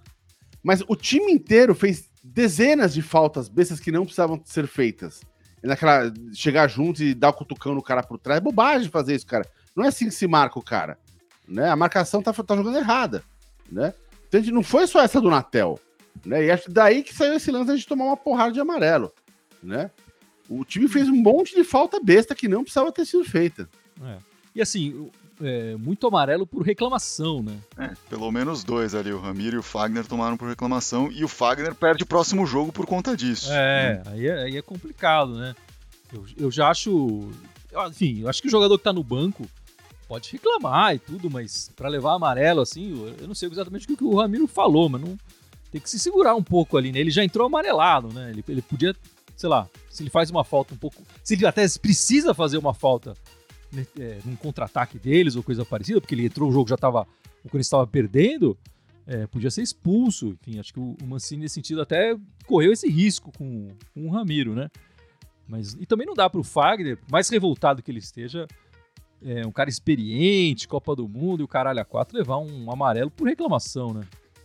Mas 0.63 0.81
o 0.87 0.95
time 0.95 1.33
inteiro 1.33 1.75
fez 1.75 2.09
dezenas 2.23 2.93
de 2.93 3.01
faltas 3.01 3.49
bestas 3.49 3.79
que 3.79 3.91
não 3.91 4.05
precisavam 4.05 4.41
ser 4.45 4.65
feitas. 4.65 5.21
Naquela, 5.61 6.13
chegar 6.33 6.69
junto 6.69 7.03
e 7.03 7.13
dar 7.13 7.29
o 7.29 7.33
cutucão 7.33 7.75
no 7.75 7.83
cara 7.83 8.01
por 8.01 8.17
trás. 8.17 8.37
É 8.37 8.41
bobagem 8.41 8.89
fazer 8.89 9.15
isso, 9.15 9.25
cara. 9.25 9.45
Não 9.75 9.83
é 9.83 9.89
assim 9.89 10.05
que 10.05 10.11
se 10.11 10.27
marca 10.27 10.57
o 10.57 10.63
cara. 10.63 10.97
Né? 11.45 11.69
A 11.69 11.75
marcação 11.75 12.21
tá, 12.21 12.31
tá 12.31 12.55
jogando 12.55 12.77
errada. 12.77 13.21
Né? 13.69 13.93
Então, 14.27 14.41
não 14.53 14.63
foi 14.63 14.87
só 14.87 15.01
essa 15.01 15.19
do 15.19 15.29
Natel. 15.29 15.77
Né? 16.25 16.45
E 16.45 16.51
acho 16.51 16.69
daí 16.69 17.03
que 17.03 17.13
saiu 17.13 17.33
esse 17.33 17.51
lance 17.51 17.77
de 17.77 17.87
tomar 17.87 18.05
uma 18.05 18.17
porrada 18.17 18.51
de 18.51 18.59
amarelo. 18.59 19.11
Né? 19.61 19.91
O 20.49 20.65
time 20.65 20.87
fez 20.87 21.07
um 21.07 21.15
monte 21.15 21.55
de 21.55 21.63
falta 21.63 21.99
besta 22.01 22.33
que 22.33 22.47
não 22.47 22.63
precisava 22.63 22.91
ter 22.91 23.05
sido 23.05 23.23
feita. 23.23 23.69
É. 24.03 24.17
E 24.55 24.61
assim, 24.61 25.09
é, 25.41 25.75
muito 25.75 26.05
amarelo 26.07 26.45
por 26.45 26.63
reclamação, 26.63 27.41
né? 27.41 27.57
É, 27.77 27.91
pelo 28.09 28.31
menos 28.31 28.63
dois 28.63 28.95
ali, 28.95 29.11
o 29.11 29.19
Ramiro 29.19 29.55
e 29.57 29.59
o 29.59 29.63
Fagner 29.63 30.05
tomaram 30.05 30.35
por 30.35 30.49
reclamação 30.49 31.11
e 31.11 31.23
o 31.23 31.27
Fagner 31.27 31.73
perde 31.75 32.03
o 32.03 32.07
próximo 32.07 32.45
jogo 32.45 32.71
por 32.71 32.85
conta 32.85 33.15
disso. 33.15 33.51
É, 33.51 34.01
né? 34.05 34.11
aí, 34.11 34.27
é 34.27 34.43
aí 34.43 34.57
é 34.57 34.61
complicado, 34.61 35.35
né? 35.35 35.55
Eu, 36.11 36.25
eu 36.37 36.51
já 36.51 36.69
acho. 36.69 37.29
Enfim, 37.89 38.21
eu 38.21 38.29
acho 38.29 38.41
que 38.41 38.47
o 38.47 38.51
jogador 38.51 38.77
que 38.77 38.83
tá 38.83 38.91
no 38.91 39.03
banco 39.03 39.47
pode 40.07 40.31
reclamar 40.31 40.95
e 40.95 40.99
tudo, 40.99 41.29
mas 41.29 41.69
para 41.75 41.87
levar 41.87 42.15
amarelo 42.15 42.61
assim, 42.61 43.13
eu 43.19 43.27
não 43.27 43.35
sei 43.35 43.47
exatamente 43.47 43.85
o 43.85 43.95
que 43.95 44.03
o 44.03 44.17
Ramiro 44.17 44.47
falou, 44.47 44.89
mas 44.89 45.01
não 45.01 45.17
tem 45.71 45.79
que 45.79 45.89
se 45.89 45.99
segurar 45.99 46.35
um 46.35 46.43
pouco 46.43 46.77
ali, 46.77 46.91
né? 46.91 46.99
Ele 46.99 47.11
já 47.11 47.23
entrou 47.23 47.45
amarelado, 47.45 48.11
né? 48.13 48.29
Ele, 48.31 48.43
ele 48.47 48.61
podia, 48.61 48.95
sei 49.35 49.49
lá, 49.49 49.67
se 49.89 50.03
ele 50.03 50.09
faz 50.09 50.29
uma 50.29 50.43
falta 50.43 50.73
um 50.73 50.77
pouco. 50.77 51.01
Se 51.23 51.35
ele 51.35 51.45
até 51.45 51.65
precisa 51.79 52.33
fazer 52.33 52.57
uma 52.57 52.73
falta 52.73 53.13
né, 53.71 53.85
é, 53.99 54.19
num 54.25 54.35
contra-ataque 54.35 54.97
deles 54.97 55.35
ou 55.35 55.43
coisa 55.43 55.63
parecida, 55.63 56.01
porque 56.01 56.15
ele 56.15 56.25
entrou, 56.25 56.49
o 56.49 56.53
jogo 56.53 56.69
já 56.69 56.75
estava. 56.75 57.07
O 57.39 57.43
Corinthians 57.43 57.67
estava 57.67 57.87
perdendo, 57.87 58.57
é, 59.07 59.27
podia 59.27 59.51
ser 59.51 59.61
expulso. 59.61 60.37
Enfim, 60.41 60.59
acho 60.59 60.73
que 60.73 60.79
o, 60.79 60.97
o 61.01 61.07
Mancini, 61.07 61.43
nesse 61.43 61.55
sentido, 61.55 61.81
até 61.81 62.17
correu 62.45 62.73
esse 62.73 62.89
risco 62.89 63.31
com, 63.37 63.69
com 63.93 64.07
o 64.07 64.09
Ramiro, 64.09 64.53
né? 64.53 64.69
Mas, 65.47 65.73
e 65.73 65.85
também 65.85 66.05
não 66.05 66.13
dá 66.13 66.29
para 66.29 66.39
o 66.39 66.43
Fagner, 66.43 66.99
mais 67.11 67.27
revoltado 67.29 67.81
que 67.81 67.89
ele 67.89 67.99
esteja, 67.99 68.47
é, 69.23 69.45
um 69.45 69.51
cara 69.51 69.69
experiente, 69.69 70.67
Copa 70.67 70.95
do 70.95 71.07
Mundo 71.07 71.41
e 71.41 71.43
o 71.43 71.47
caralho 71.47 71.79
a 71.79 71.85
quatro, 71.85 72.17
levar 72.17 72.37
um 72.37 72.71
amarelo 72.71 73.09
por 73.09 73.27
reclamação, 73.27 73.93
né? 73.93 74.01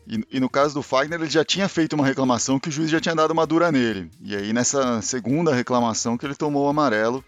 E, 0.06 0.22
e, 0.32 0.40
no 0.40 0.50
caso 0.50 0.74
do 0.74 0.82
Fagner, 0.82 1.20
ele 1.20 1.30
já 1.30 1.44
tinha 1.44 1.68
feito 1.68 1.94
uma 1.94 2.04
reclamação 2.04 2.60
que 2.60 2.68
o 2.68 2.72
juiz 2.72 2.90
já 2.90 3.00
tinha 3.00 3.14
dado 3.14 3.30
uma 3.30 3.46
dura 3.46 3.72
nele. 3.72 4.10
E 4.22 4.36
aí, 4.36 4.52
nessa 4.52 5.00
segunda 5.00 5.54
reclamação, 5.54 6.18
que 6.18 6.26
ele 6.26 6.34
tomou 6.34 6.66
o 6.66 6.68
amarelo. 6.68 7.24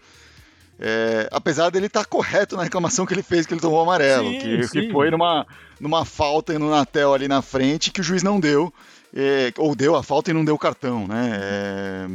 É, 0.79 1.27
apesar 1.31 1.71
dele 1.71 1.87
estar 1.87 2.01
tá 2.01 2.05
correto 2.05 2.55
na 2.55 2.61
reclamação 2.61 3.03
que 3.03 3.13
ele 3.13 3.23
fez, 3.23 3.47
que 3.47 3.53
ele 3.53 3.61
tomou 3.61 3.79
o 3.79 3.81
amarelo. 3.81 4.29
Sim, 4.29 4.39
que, 4.39 4.67
sim. 4.67 4.81
que 4.81 4.91
foi 4.91 5.09
numa, 5.09 5.45
numa 5.79 6.05
falta 6.05 6.57
no 6.59 6.69
Natel 6.69 7.15
ali 7.15 7.27
na 7.27 7.41
frente 7.41 7.91
que 7.91 8.01
o 8.01 8.03
juiz 8.03 8.21
não 8.21 8.39
deu. 8.39 8.71
É, 9.13 9.51
ou 9.57 9.75
deu 9.75 9.95
a 9.95 10.03
falta 10.03 10.29
e 10.29 10.33
não 10.33 10.45
deu 10.45 10.53
o 10.53 10.59
cartão, 10.59 11.07
né? 11.07 11.39
É, 11.41 12.07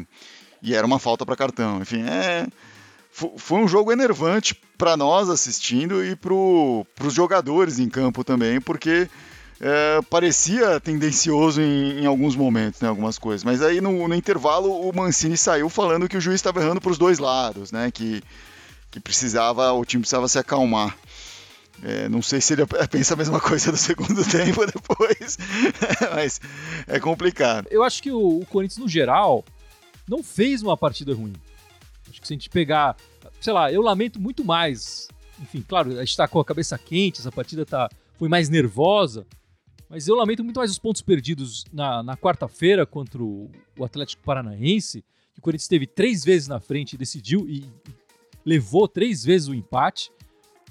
e 0.63 0.75
era 0.75 0.87
uma 0.87 1.01
falta 1.01 1.27
para 1.27 1.35
cartão. 1.35 1.81
Enfim, 1.81 2.03
é, 2.03 2.47
foi 3.11 3.59
um 3.59 3.67
jogo 3.67 3.91
enervante 3.91 4.55
para 4.79 4.97
nós 4.97 5.29
assistindo 5.29 6.05
e 6.05 6.15
para 6.15 6.33
os 6.33 7.13
jogadores 7.13 7.81
em 7.81 7.89
campo 7.89 8.23
também, 8.23 8.61
porque 8.61 9.09
é, 9.65 10.03
parecia 10.11 10.81
tendencioso 10.81 11.63
em, 11.63 12.01
em, 12.01 12.07
alguns 12.07 12.35
momentos, 12.35 12.81
né, 12.81 12.89
algumas 12.89 13.17
coisas. 13.17 13.45
Mas 13.45 13.63
aí 13.63 13.81
no, 13.81 14.09
no 14.09 14.15
intervalo 14.15 14.69
o 14.73 14.93
Mancini 14.93 15.37
saiu 15.37 15.69
falando 15.69 16.09
que 16.09 16.17
o 16.17 16.21
juiz 16.21 16.35
estava 16.35 16.61
errando 16.61 16.81
para 16.81 16.91
os 16.91 16.99
dois 16.99 17.21
lados, 17.21 17.71
né, 17.71 17.89
que, 17.93 18.21
que 18.91 18.99
precisava, 18.99 19.73
o 19.73 19.85
time 19.85 20.01
precisava 20.01 20.27
se 20.27 20.37
acalmar. 20.37 20.99
É, 21.81 22.09
não 22.09 22.21
sei 22.21 22.41
se 22.41 22.55
ele 22.55 22.67
pensa 22.91 23.15
a 23.15 23.17
mesma 23.17 23.41
coisa 23.41 23.71
do 23.71 23.77
segundo 23.77 24.25
tempo 24.29 24.67
depois, 24.67 25.39
mas 26.13 26.41
é 26.89 26.99
complicado. 26.99 27.69
Eu 27.71 27.85
acho 27.85 28.03
que 28.03 28.11
o, 28.11 28.41
o 28.41 28.47
Corinthians, 28.47 28.79
no 28.79 28.89
geral, 28.89 29.45
não 30.09 30.25
fez 30.25 30.61
uma 30.61 30.77
partida 30.77 31.15
ruim. 31.15 31.35
Acho 32.11 32.21
que 32.21 32.27
se 32.27 32.33
a 32.33 32.37
gente 32.37 32.51
pegar, 32.51 32.97
sei 33.41 33.53
lá, 33.53 33.73
eu 33.73 33.81
lamento 33.81 34.21
muito 34.21 34.45
mais. 34.45 35.07
Enfim, 35.41 35.65
claro, 35.67 35.93
a 35.93 36.01
gente 36.01 36.11
está 36.11 36.27
com 36.27 36.41
a 36.41 36.45
cabeça 36.45 36.77
quente, 36.77 37.21
essa 37.21 37.31
partida 37.31 37.65
tá, 37.65 37.89
foi 38.19 38.29
mais 38.29 38.49
nervosa, 38.49 39.25
mas 39.93 40.09
eu 40.09 40.15
lamento 40.15 40.43
muito 40.43 40.57
mais 40.57 40.71
os 40.71 40.79
pontos 40.79 41.03
perdidos 41.03 41.67
na, 41.71 42.03
na 42.03 42.17
quarta-feira 42.17 42.87
contra 42.87 43.23
o, 43.23 43.51
o, 43.79 43.85
Atlético 43.85 44.23
Paranaense, 44.23 45.05
que 45.35 45.39
o 45.39 45.43
Corinthians 45.43 45.65
esteve 45.65 45.87
três 45.87 46.25
vezes 46.25 46.49
na 46.49 46.59
frente 46.59 46.95
e 46.95 46.97
decidiu 46.97 47.47
e, 47.47 47.67
levou 48.43 48.89
três 48.89 49.23
vezes 49.23 49.49
o 49.49 49.55
empate, 49.55 50.11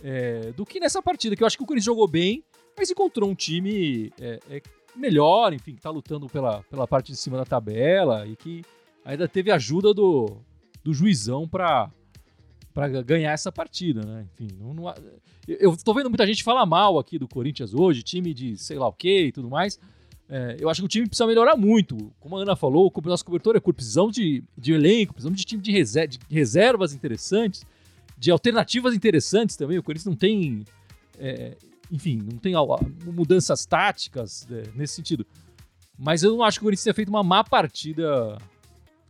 é, 0.04 0.52
do 0.54 0.66
que 0.66 0.80
nessa 0.80 1.04
partida, 1.04 1.36
que 1.36 1.44
eu 1.44 1.46
acho 1.46 1.56
que 1.56 1.64
o 1.64 1.68
Corinthians 1.68 1.86
jogou 1.86 2.08
bem, 2.08 2.44
mas 2.76 2.90
encontrou 2.90 3.30
um 3.30 3.36
time 3.36 4.12
é, 4.20 4.40
é 4.50 4.62
melhor, 4.96 5.54
enfim, 5.54 5.74
que 5.74 5.80
está 5.80 5.92
lutando 5.92 6.28
pela, 6.28 6.64
pela 6.64 6.88
parte 6.88 7.12
de 7.12 7.18
cima 7.18 7.38
da 7.38 7.46
tabela 7.46 8.26
e 8.26 8.36
que 8.36 8.64
ainda 9.06 9.28
teve 9.28 9.52
ajuda 9.52 9.94
do, 9.94 10.42
do 10.84 10.96
juizão 10.96 11.48
para 11.48 11.92
para 12.74 13.02
ganhar 13.02 13.32
essa 13.32 13.52
partida, 13.52 14.02
né? 14.06 14.26
Enfim, 14.34 14.48
não, 14.60 14.74
não, 14.74 14.94
eu 15.48 15.76
tô 15.78 15.94
vendo 15.94 16.10
muita 16.10 16.26
gente 16.26 16.44
falar 16.44 16.66
mal 16.66 16.98
aqui 16.98 17.18
do 17.20 17.28
Corinthians 17.28 17.74
hoje, 17.74 18.04
time 18.04 18.34
de 18.34 18.58
sei 18.58 18.78
lá 18.78 18.88
o 18.88 18.94
que 18.94 19.26
e 19.26 19.32
tudo 19.32 19.50
mais. 19.50 19.80
É, 20.30 20.56
eu 20.60 20.70
acho 20.70 20.82
que 20.82 20.86
o 20.86 20.90
time 20.90 21.08
precisa 21.08 21.28
melhorar 21.28 21.58
muito. 21.58 22.14
Como 22.18 22.38
a 22.38 22.42
Ana 22.42 22.56
falou, 22.56 22.92
o 22.94 23.10
nosso 23.10 23.26
cobertor 23.26 23.56
é 23.58 23.60
curto, 23.60 23.76
precisamos 23.76 24.16
de, 24.16 24.42
de 24.58 24.72
elenco, 24.72 25.14
precisamos 25.14 25.38
de 25.38 25.46
time 25.46 25.62
de, 25.62 25.72
reser 25.72 26.08
de 26.08 26.20
reservas 26.30 26.94
interessantes, 26.94 27.66
de 28.18 28.32
alternativas 28.32 28.96
interessantes 28.96 29.58
também. 29.58 29.78
O 29.78 29.84
Corinthians 29.84 30.06
não 30.06 30.16
tem, 30.16 30.64
é, 31.20 31.58
enfim, 31.92 32.18
não 32.18 32.38
tem 32.38 32.54
mudanças 33.06 33.66
táticas 33.66 34.48
é, 34.50 34.64
nesse 34.74 34.94
sentido. 34.94 35.26
Mas 36.00 36.24
eu 36.24 36.32
não 36.32 36.44
acho 36.44 36.60
que 36.60 36.64
o 36.64 36.68
Corinthians 36.68 36.86
tenha 36.86 36.94
feito 36.94 37.10
uma 37.10 37.24
má 37.24 37.44
partida 37.44 38.38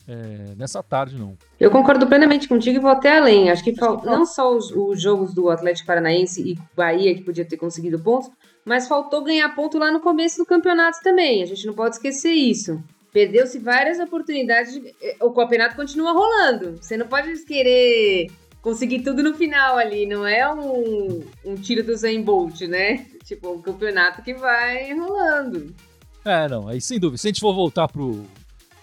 é, 0.08 0.56
nessa 0.58 0.82
tarde, 0.82 1.18
não. 1.18 1.38
Eu 1.60 1.70
concordo 1.70 2.08
plenamente 2.08 2.48
contigo 2.48 2.78
e 2.78 2.82
vou 2.82 2.90
até 2.90 3.18
além. 3.18 3.50
Acho 3.50 3.64
que 3.64 3.74
não 4.04 4.26
só 4.26 4.56
os, 4.56 4.72
os, 4.72 5.02
jogos 5.02 5.34
do 5.34 5.50
Atlético 5.50 5.88
Paranaense 5.88 6.42
e 6.42 6.58
Bahia, 6.76 7.14
que 7.16 7.24
podia 7.24 7.46
ter 7.46 7.58
conseguido 7.58 8.00
pontos, 8.00 8.30
mas 8.66 8.88
faltou 8.88 9.24
ganhar 9.24 9.54
ponto 9.56 9.78
lá 9.78 9.92
no 9.92 10.00
começo 10.00 10.38
do 10.38 10.46
campeonato 10.46 11.00
também. 11.04 11.44
A 11.44 11.46
gente 11.46 11.66
não 11.66 11.74
pode 11.74 11.96
esquecer 11.96 12.32
isso. 12.32 12.82
Perdeu-se 13.14 13.60
várias 13.60 14.00
oportunidades. 14.00 14.74
De... 14.74 14.96
Eh, 15.02 15.18
o 15.22 15.32
campeonato 15.32 15.76
continua 15.76 16.14
rolando. 16.14 16.78
Você 16.82 16.98
não 16.98 17.08
pode 17.08 17.46
querer 17.46 18.28
conseguir 18.62 19.02
tudo 19.02 19.22
no 19.22 19.34
final 19.36 19.78
ali. 19.78 20.06
Não 20.06 20.26
é 20.26 20.52
um, 20.52 21.24
um 21.46 21.56
tiro 21.56 21.84
do 21.84 21.96
Zen 21.96 22.24
Bolt, 22.24 22.62
né? 22.62 23.06
Tipo, 23.26 23.52
um 23.52 23.62
campeonato 23.62 24.22
que 24.22 24.34
vai 24.34 24.94
rolando. 24.94 25.76
É, 26.24 26.48
não. 26.48 26.68
Aí 26.68 26.80
sem 26.80 27.00
dúvida. 27.00 27.18
Se 27.18 27.28
a 27.28 27.30
gente 27.30 27.42
for 27.42 27.54
voltar 27.54 27.88
pro, 27.88 28.26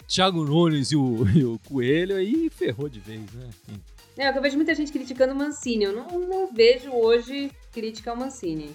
Thiago 0.09 0.43
Nunes 0.43 0.91
e 0.91 0.97
o, 0.97 1.29
e 1.37 1.45
o 1.45 1.61
Coelho, 1.69 2.17
aí 2.17 2.51
ferrou 2.51 2.89
de 2.89 2.99
vez, 2.99 3.21
né? 3.33 3.49
Enfim. 3.69 3.81
É, 4.17 4.37
eu 4.37 4.43
vejo 4.43 4.57
muita 4.57 4.75
gente 4.75 4.91
criticando 4.91 5.33
o 5.33 5.37
Mancini. 5.37 5.85
Eu 5.85 5.93
não, 5.93 6.19
não 6.19 6.53
vejo 6.53 6.91
hoje 6.91 7.53
crítica 7.73 8.11
ao 8.11 8.17
Mancini. 8.17 8.75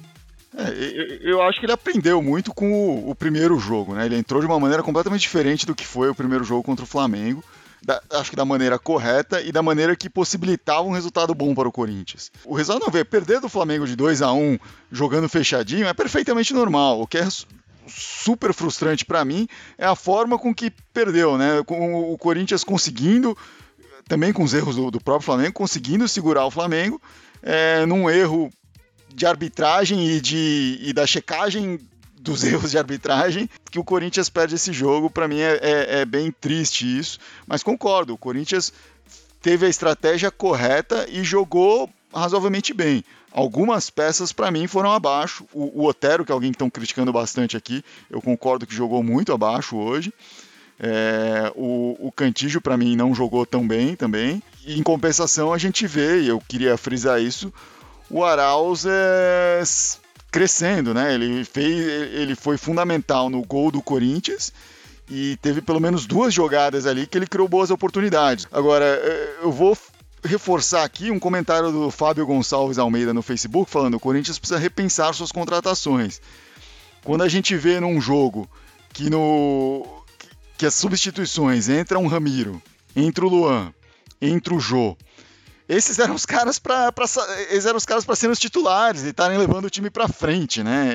É, 0.56 0.70
eu, 0.70 1.32
eu, 1.32 1.42
acho 1.42 1.60
que 1.60 1.66
ele 1.66 1.74
aprendeu 1.74 2.22
muito 2.22 2.54
com 2.54 2.72
o, 2.72 3.10
o, 3.10 3.16
primeiro 3.16 3.58
jogo, 3.58 3.96
né? 3.96 4.06
Ele 4.06 4.16
entrou 4.16 4.40
de 4.40 4.48
uma 4.48 4.60
maneira 4.60 4.84
completamente 4.84 5.22
diferente 5.22 5.66
do 5.66 5.76
que 5.76 5.86
foi 5.86 6.10
o 6.10 6.16
primeiro 6.16 6.44
jogo 6.44 6.64
contra 6.64 6.86
o 6.86 6.88
Flamengo. 6.88 7.44
Da, 7.82 8.02
acho 8.12 8.30
que 8.30 8.36
da 8.38 8.46
maneira 8.46 8.80
correta 8.80 9.42
e 9.42 9.52
da 9.52 9.62
maneira 9.62 9.94
que 9.94 10.10
possibilitava 10.10 10.84
um 10.84 10.92
resultado 10.92 11.36
bom 11.36 11.54
para 11.54 11.68
o 11.68 11.72
Corinthians. 11.72 12.32
O 12.46 12.56
resultado 12.56 12.86
não 12.86 12.90
vê, 12.90 13.04
perder 13.04 13.42
do 13.42 13.50
Flamengo 13.50 13.86
de 13.86 13.94
2 13.98 14.22
a 14.22 14.32
1 14.32 14.58
jogando 14.90 15.28
fechadinho 15.28 15.86
é 15.86 15.94
perfeitamente 15.94 16.54
normal. 16.54 17.02
O 17.02 17.08
que 17.08 17.18
é 17.18 17.28
super 17.88 18.54
frustrante 18.54 19.06
para 19.06 19.24
mim 19.26 19.48
é 19.78 19.86
a 19.86 19.96
forma 19.96 20.38
com 20.38 20.54
que 20.54 20.72
perdeu, 20.94 21.38
né? 21.38 21.64
Com 21.66 22.12
o 22.12 22.18
Corinthians 22.18 22.64
conseguindo, 22.64 23.38
também 24.08 24.34
com 24.34 24.44
os 24.44 24.54
erros 24.54 24.76
do, 24.76 24.92
do 24.92 25.02
próprio 25.02 25.26
Flamengo, 25.26 25.54
conseguindo 25.54 26.08
segurar 26.08 26.46
o 26.46 26.52
Flamengo 26.52 27.02
é, 27.42 27.86
num 27.86 28.10
erro 28.10 28.52
de 29.14 29.26
arbitragem 29.26 30.08
e, 30.08 30.22
de, 30.22 30.80
e 30.82 30.94
da 30.94 31.06
checagem 31.06 31.80
dos 32.16 32.44
erros 32.46 32.72
de 32.72 32.78
arbitragem 32.78 33.50
que 33.70 33.78
o 33.78 33.84
Corinthians 33.84 34.30
perde 34.30 34.56
esse 34.56 34.72
jogo. 34.72 35.10
Para 35.10 35.28
mim 35.28 35.40
é, 35.40 35.60
é, 35.62 36.00
é, 36.00 36.06
bem 36.06 36.32
triste 36.32 36.86
isso, 36.98 37.20
mas 37.46 37.62
concordo. 37.62 38.14
O 38.14 38.18
Corinthians 38.18 38.74
teve 39.42 39.66
a 39.66 39.70
estratégia 39.70 40.32
correta 40.32 41.06
e 41.10 41.24
jogou 41.24 41.90
razoavelmente 42.14 42.74
bem. 42.74 43.04
Algumas 43.34 43.90
peças, 43.90 44.32
para 44.32 44.52
mim, 44.52 44.68
foram 44.68 44.92
abaixo. 44.92 45.44
O, 45.52 45.82
o 45.82 45.88
Otero, 45.88 46.24
que 46.24 46.32
é 46.32 46.34
alguém 46.34 46.52
que 46.52 46.56
estão 46.56 46.70
criticando 46.70 47.12
bastante 47.12 47.58
aqui, 47.58 47.84
eu 48.10 48.22
concordo 48.22 48.68
que 48.68 48.76
jogou 48.76 49.02
muito 49.02 49.34
abaixo 49.34 49.76
hoje. 49.76 50.14
É, 50.80 51.52
o, 51.56 51.98
o 52.08 52.12
Cantígio, 52.12 52.62
para 52.62 52.78
mim, 52.78 52.96
não 52.96 53.14
jogou 53.16 53.44
tão 53.44 53.68
bem 53.68 53.96
também. 53.96 54.42
E, 54.66 54.78
em 54.78 54.84
compensação, 54.84 55.52
a 55.52 55.58
gente 55.58 55.88
vê, 55.88 56.22
e 56.22 56.28
eu 56.28 56.40
queria 56.48 56.78
frisar 56.78 57.20
isso, 57.20 57.52
o 58.08 58.24
Arauz 58.24 58.86
é, 58.86 59.64
crescendo, 60.32 60.94
né? 60.94 61.14
Ele, 61.16 61.44
fez, 61.44 61.78
ele 62.14 62.36
foi 62.36 62.58
fundamental 62.58 63.30
no 63.30 63.42
gol 63.42 63.72
do 63.72 63.82
Corinthians 63.82 64.54
e 65.10 65.38
teve 65.38 65.62
pelo 65.62 65.80
menos 65.80 66.06
duas 66.06 66.34
jogadas 66.34 66.86
ali 66.86 67.06
que 67.06 67.18
ele 67.18 67.28
criou 67.28 67.48
boas 67.48 67.72
oportunidades. 67.72 68.48
Agora, 68.52 68.86
eh, 68.86 69.36
eu 69.44 69.52
vou 69.52 69.78
reforçar 70.24 70.84
aqui 70.84 71.12
um 71.12 71.20
comentário 71.20 71.72
do 71.72 71.92
Fábio 71.92 72.26
Gonçalves 72.26 72.78
Almeida 72.78 73.14
no 73.14 73.22
Facebook 73.22 73.70
falando: 73.70 73.96
o 73.96 74.00
Corinthians 74.00 74.40
precisa 74.40 74.60
repensar 74.60 75.14
suas 75.14 75.32
contratações. 75.32 76.22
Quando 77.04 77.24
a 77.24 77.28
gente 77.28 77.56
vê 77.56 77.80
num 77.80 78.00
jogo 78.00 78.50
que 78.94 79.10
no 79.10 79.86
que 80.58 80.66
as 80.66 80.74
substituições 80.74 81.68
entra 81.68 82.00
um 82.00 82.08
Ramiro, 82.08 82.62
entra 82.96 83.26
o 83.26 83.30
Luan, 83.30 83.74
entra 84.22 84.54
o 84.54 84.60
Jô, 84.60 84.96
esses 85.68 86.00
eram 86.00 86.16
os 86.16 86.26
caras 86.26 86.60
para 86.60 86.94
esses 87.50 87.66
eram 87.66 87.78
os 87.78 87.86
caras 87.86 88.06
para 88.06 88.16
serem 88.16 88.32
os 88.32 88.40
titulares 88.40 89.04
e 89.04 89.10
estarem 89.10 89.38
levando 89.38 89.66
o 89.66 89.70
time 89.70 89.90
para 89.90 90.08
frente, 90.08 90.64
né? 90.64 90.94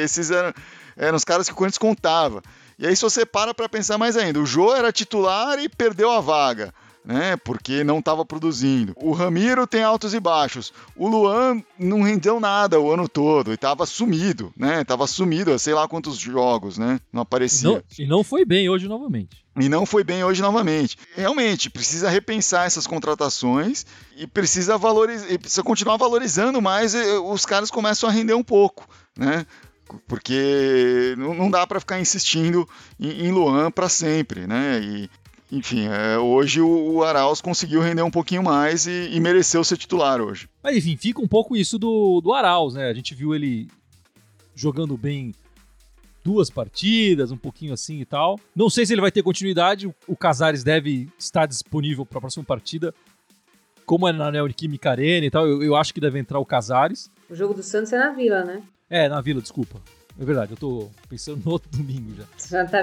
esses 0.00 0.30
eram, 0.30 0.52
eram 0.96 1.16
os 1.16 1.24
caras 1.24 1.46
que 1.46 1.52
o 1.52 1.56
Corinthians 1.56 1.78
contava. 1.78 2.42
E 2.78 2.86
aí 2.86 2.96
se 2.96 3.02
você 3.02 3.24
para 3.24 3.54
para 3.54 3.68
pensar 3.68 3.96
mais 3.96 4.16
ainda, 4.16 4.40
o 4.40 4.46
Jô 4.46 4.74
era 4.74 4.90
titular 4.90 5.58
e 5.58 5.68
perdeu 5.68 6.10
a 6.10 6.20
vaga 6.20 6.74
né? 7.06 7.36
Porque 7.36 7.84
não 7.84 8.00
estava 8.00 8.24
produzindo. 8.24 8.92
O 8.96 9.12
Ramiro 9.12 9.66
tem 9.66 9.82
altos 9.82 10.12
e 10.12 10.18
baixos. 10.18 10.72
O 10.96 11.06
Luan 11.06 11.62
não 11.78 12.02
rendeu 12.02 12.40
nada 12.40 12.80
o 12.80 12.90
ano 12.90 13.08
todo 13.08 13.52
e 13.52 13.54
estava 13.54 13.86
sumido, 13.86 14.52
né? 14.56 14.84
Tava 14.84 15.06
sumido, 15.06 15.56
sei 15.58 15.72
lá 15.72 15.86
quantos 15.86 16.18
jogos, 16.18 16.76
né? 16.76 17.00
Não 17.12 17.22
aparecia. 17.22 17.70
Não, 17.70 17.82
e 17.96 18.06
não 18.06 18.24
foi 18.24 18.44
bem 18.44 18.68
hoje 18.68 18.88
novamente. 18.88 19.46
E 19.58 19.68
não 19.68 19.86
foi 19.86 20.02
bem 20.02 20.24
hoje 20.24 20.42
novamente. 20.42 20.98
Realmente, 21.14 21.70
precisa 21.70 22.10
repensar 22.10 22.66
essas 22.66 22.86
contratações 22.86 23.86
e 24.16 24.26
precisa 24.26 24.76
valorizar, 24.76 25.30
e 25.30 25.38
precisa 25.38 25.62
continuar 25.62 25.96
valorizando 25.96 26.60
mais, 26.60 26.94
os 27.24 27.46
caras 27.46 27.70
começam 27.70 28.08
a 28.08 28.12
render 28.12 28.34
um 28.34 28.42
pouco, 28.42 28.86
né? 29.16 29.46
Porque 30.08 31.14
não 31.16 31.48
dá 31.48 31.64
para 31.66 31.78
ficar 31.78 32.00
insistindo 32.00 32.68
em, 32.98 33.30
Luan 33.30 33.70
para 33.70 33.88
sempre, 33.88 34.46
né? 34.46 34.80
E 34.82 35.08
enfim, 35.50 35.86
é, 35.86 36.18
hoje 36.18 36.60
o, 36.60 36.94
o 36.94 37.04
Arauz 37.04 37.40
conseguiu 37.40 37.80
render 37.80 38.02
um 38.02 38.10
pouquinho 38.10 38.42
mais 38.42 38.86
e, 38.86 39.10
e, 39.12 39.20
mereceu 39.20 39.62
ser 39.62 39.76
titular 39.76 40.20
hoje. 40.20 40.48
Mas 40.62 40.76
enfim, 40.76 40.96
fica 40.96 41.20
um 41.20 41.28
pouco 41.28 41.56
isso 41.56 41.78
do, 41.78 42.20
do 42.20 42.32
Arauz, 42.32 42.74
né? 42.74 42.88
A 42.88 42.94
gente 42.94 43.14
viu 43.14 43.34
ele 43.34 43.68
jogando 44.54 44.96
bem 44.96 45.32
duas 46.24 46.50
partidas, 46.50 47.30
um 47.30 47.36
pouquinho 47.36 47.72
assim 47.72 48.00
e 48.00 48.04
tal. 48.04 48.40
Não 48.54 48.68
sei 48.68 48.84
se 48.84 48.92
ele 48.92 49.00
vai 49.00 49.12
ter 49.12 49.22
continuidade, 49.22 49.86
o, 50.08 50.16
Casares 50.16 50.64
deve 50.64 51.08
estar 51.16 51.46
disponível 51.46 52.04
para 52.04 52.18
a 52.18 52.20
próxima 52.22 52.44
partida, 52.44 52.92
como 53.84 54.08
é 54.08 54.12
na 54.12 54.32
Neoquímica 54.32 54.90
Arena 54.90 55.26
e 55.26 55.30
tal, 55.30 55.46
eu, 55.46 55.62
eu 55.62 55.76
acho 55.76 55.94
que 55.94 56.00
deve 56.00 56.18
entrar 56.18 56.40
o 56.40 56.44
Casares. 56.44 57.08
O 57.30 57.36
jogo 57.36 57.54
do 57.54 57.62
Santos 57.62 57.92
é 57.92 57.98
na 57.98 58.10
Vila, 58.10 58.42
né? 58.42 58.62
É, 58.90 59.08
na 59.08 59.20
Vila, 59.20 59.40
desculpa. 59.40 59.80
É 60.18 60.24
verdade, 60.24 60.52
eu 60.52 60.56
tô 60.56 60.90
pensando 61.08 61.40
no 61.44 61.52
outro 61.52 61.70
domingo 61.76 62.12
já. 62.16 62.24
Já 62.48 62.64
tá... 62.66 62.78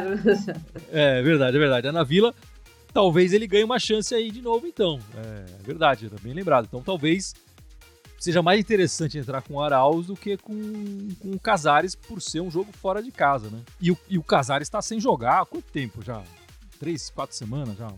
é, 0.89 1.19
é 1.19 1.21
verdade, 1.21 1.57
é 1.57 1.59
verdade. 1.59 1.87
É 1.87 1.91
na 1.91 2.03
Vila 2.03 2.33
talvez 2.93 3.33
ele 3.33 3.47
ganhe 3.47 3.63
uma 3.63 3.79
chance 3.79 4.13
aí 4.13 4.29
de 4.29 4.41
novo, 4.41 4.67
então. 4.67 4.99
É, 5.15 5.45
é 5.59 5.63
verdade, 5.63 6.09
tá 6.09 6.17
bem 6.21 6.33
lembrado. 6.33 6.65
Então 6.65 6.81
talvez 6.81 7.33
seja 8.19 8.41
mais 8.41 8.59
interessante 8.59 9.17
entrar 9.17 9.41
com 9.41 9.53
o 9.55 9.61
Arauz 9.61 10.07
do 10.07 10.15
que 10.15 10.37
com, 10.37 11.09
com 11.19 11.31
o 11.31 11.39
Casares 11.39 11.95
por 11.95 12.21
ser 12.21 12.39
um 12.39 12.49
jogo 12.49 12.71
fora 12.71 13.03
de 13.03 13.11
casa, 13.11 13.49
né? 13.49 13.59
E 13.81 13.91
o, 13.91 13.97
e 14.07 14.17
o 14.17 14.23
Casares 14.23 14.67
está 14.67 14.81
sem 14.81 14.97
jogar 14.99 15.41
há 15.41 15.45
quanto 15.45 15.69
tempo 15.71 16.01
já? 16.01 16.23
Três, 16.79 17.09
quatro 17.09 17.35
semanas 17.35 17.77
já? 17.77 17.91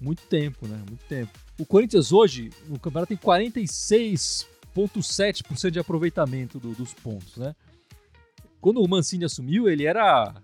Muito 0.00 0.22
tempo, 0.26 0.68
né? 0.68 0.76
Muito 0.88 1.04
tempo. 1.06 1.32
O 1.58 1.66
Corinthians 1.66 2.12
hoje, 2.12 2.50
no 2.68 2.78
campeonato, 2.78 3.08
tem 3.08 3.16
46,7% 3.16 5.70
de 5.70 5.78
aproveitamento 5.78 6.60
do, 6.60 6.72
dos 6.72 6.92
pontos, 6.94 7.36
né? 7.36 7.54
Quando 8.60 8.82
o 8.82 8.88
Mancini 8.88 9.24
assumiu, 9.24 9.68
ele 9.68 9.84
era 9.84 10.34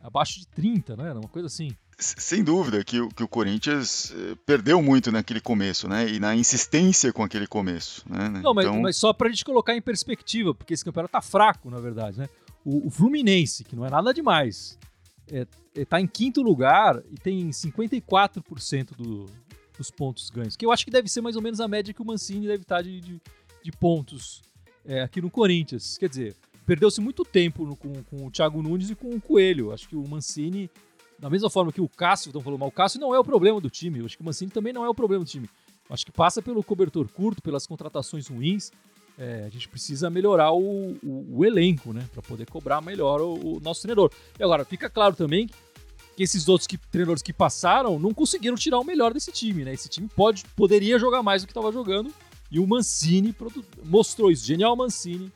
abaixo 0.00 0.38
de 0.38 0.46
30, 0.48 0.96
né? 0.96 1.10
Era 1.10 1.18
uma 1.18 1.28
coisa 1.28 1.46
assim. 1.46 1.74
Sem 1.98 2.42
dúvida 2.42 2.82
que, 2.82 3.00
o, 3.00 3.08
que 3.08 3.22
o 3.22 3.28
Corinthians 3.28 4.12
eh, 4.12 4.36
perdeu 4.44 4.82
muito 4.82 5.12
naquele 5.12 5.40
começo, 5.40 5.88
né? 5.88 6.08
E 6.08 6.18
na 6.18 6.34
insistência 6.34 7.12
com 7.12 7.22
aquele 7.22 7.46
começo. 7.46 8.04
Né? 8.08 8.28
Não, 8.42 8.52
mas, 8.52 8.66
então... 8.66 8.80
mas 8.80 8.96
só 8.96 9.12
pra 9.12 9.28
gente 9.28 9.44
colocar 9.44 9.76
em 9.76 9.80
perspectiva, 9.80 10.54
porque 10.54 10.74
esse 10.74 10.84
campeonato 10.84 11.12
tá 11.12 11.20
fraco, 11.20 11.70
na 11.70 11.78
verdade, 11.78 12.18
né? 12.18 12.28
O, 12.64 12.88
o 12.88 12.90
Fluminense, 12.90 13.62
que 13.62 13.76
não 13.76 13.86
é 13.86 13.90
nada 13.90 14.12
demais, 14.12 14.78
é, 15.30 15.46
é, 15.76 15.84
tá 15.84 16.00
em 16.00 16.06
quinto 16.06 16.42
lugar 16.42 17.02
e 17.10 17.16
tem 17.16 17.48
54% 17.50 18.96
do, 18.96 19.26
dos 19.76 19.90
pontos 19.90 20.30
ganhos. 20.30 20.56
Que 20.56 20.66
eu 20.66 20.72
acho 20.72 20.84
que 20.84 20.90
deve 20.90 21.08
ser 21.08 21.20
mais 21.20 21.36
ou 21.36 21.42
menos 21.42 21.60
a 21.60 21.68
média 21.68 21.94
que 21.94 22.02
o 22.02 22.04
Mancini 22.04 22.46
deve 22.46 22.62
estar 22.62 22.76
tá 22.76 22.82
de, 22.82 23.00
de, 23.00 23.20
de 23.62 23.72
pontos 23.72 24.42
é, 24.84 25.02
aqui 25.02 25.20
no 25.20 25.30
Corinthians. 25.30 25.96
Quer 25.98 26.08
dizer, 26.08 26.36
perdeu-se 26.66 27.00
muito 27.00 27.24
tempo 27.24 27.64
no, 27.64 27.76
com, 27.76 28.02
com 28.04 28.26
o 28.26 28.30
Thiago 28.30 28.62
Nunes 28.62 28.90
e 28.90 28.94
com 28.94 29.10
o 29.10 29.20
Coelho. 29.20 29.72
Acho 29.72 29.88
que 29.88 29.96
o 29.96 30.06
Mancini 30.08 30.70
da 31.18 31.30
mesma 31.30 31.48
forma 31.48 31.72
que 31.72 31.80
o 31.80 31.88
Cássio, 31.88 32.28
estão 32.28 32.42
falando 32.42 32.60
mal, 32.60 32.68
o 32.68 32.72
Cássio 32.72 33.00
não 33.00 33.14
é 33.14 33.18
o 33.18 33.24
problema 33.24 33.60
do 33.60 33.70
time. 33.70 33.98
Eu 34.00 34.06
acho 34.06 34.16
que 34.16 34.22
o 34.22 34.26
Mancini 34.26 34.50
também 34.50 34.72
não 34.72 34.84
é 34.84 34.88
o 34.88 34.94
problema 34.94 35.24
do 35.24 35.30
time. 35.30 35.48
Eu 35.88 35.94
acho 35.94 36.04
que 36.04 36.12
passa 36.12 36.40
pelo 36.40 36.62
cobertor 36.62 37.08
curto, 37.08 37.42
pelas 37.42 37.66
contratações 37.66 38.28
ruins. 38.28 38.70
É, 39.18 39.44
a 39.46 39.48
gente 39.48 39.68
precisa 39.68 40.10
melhorar 40.10 40.52
o, 40.52 40.96
o, 41.02 41.38
o 41.38 41.44
elenco, 41.44 41.92
né? 41.92 42.08
Para 42.12 42.22
poder 42.22 42.50
cobrar 42.50 42.80
melhor 42.80 43.20
o, 43.20 43.56
o, 43.56 43.60
nosso 43.60 43.82
treinador. 43.82 44.10
E 44.38 44.42
agora, 44.42 44.64
fica 44.64 44.90
claro 44.90 45.14
também 45.14 45.48
que 46.16 46.22
esses 46.22 46.48
outros 46.48 46.66
que, 46.66 46.76
treinadores 46.76 47.22
que 47.22 47.32
passaram 47.32 47.98
não 47.98 48.12
conseguiram 48.12 48.56
tirar 48.56 48.78
o 48.78 48.84
melhor 48.84 49.12
desse 49.12 49.30
time, 49.30 49.64
né? 49.64 49.72
Esse 49.72 49.88
time 49.88 50.08
pode, 50.08 50.44
poderia 50.56 50.98
jogar 50.98 51.22
mais 51.22 51.42
do 51.42 51.46
que 51.46 51.52
estava 51.52 51.70
jogando. 51.70 52.12
E 52.50 52.58
o 52.58 52.66
Mancini 52.66 53.34
mostrou 53.84 54.30
isso. 54.30 54.44
Genial 54.44 54.76
Mancini 54.76 55.32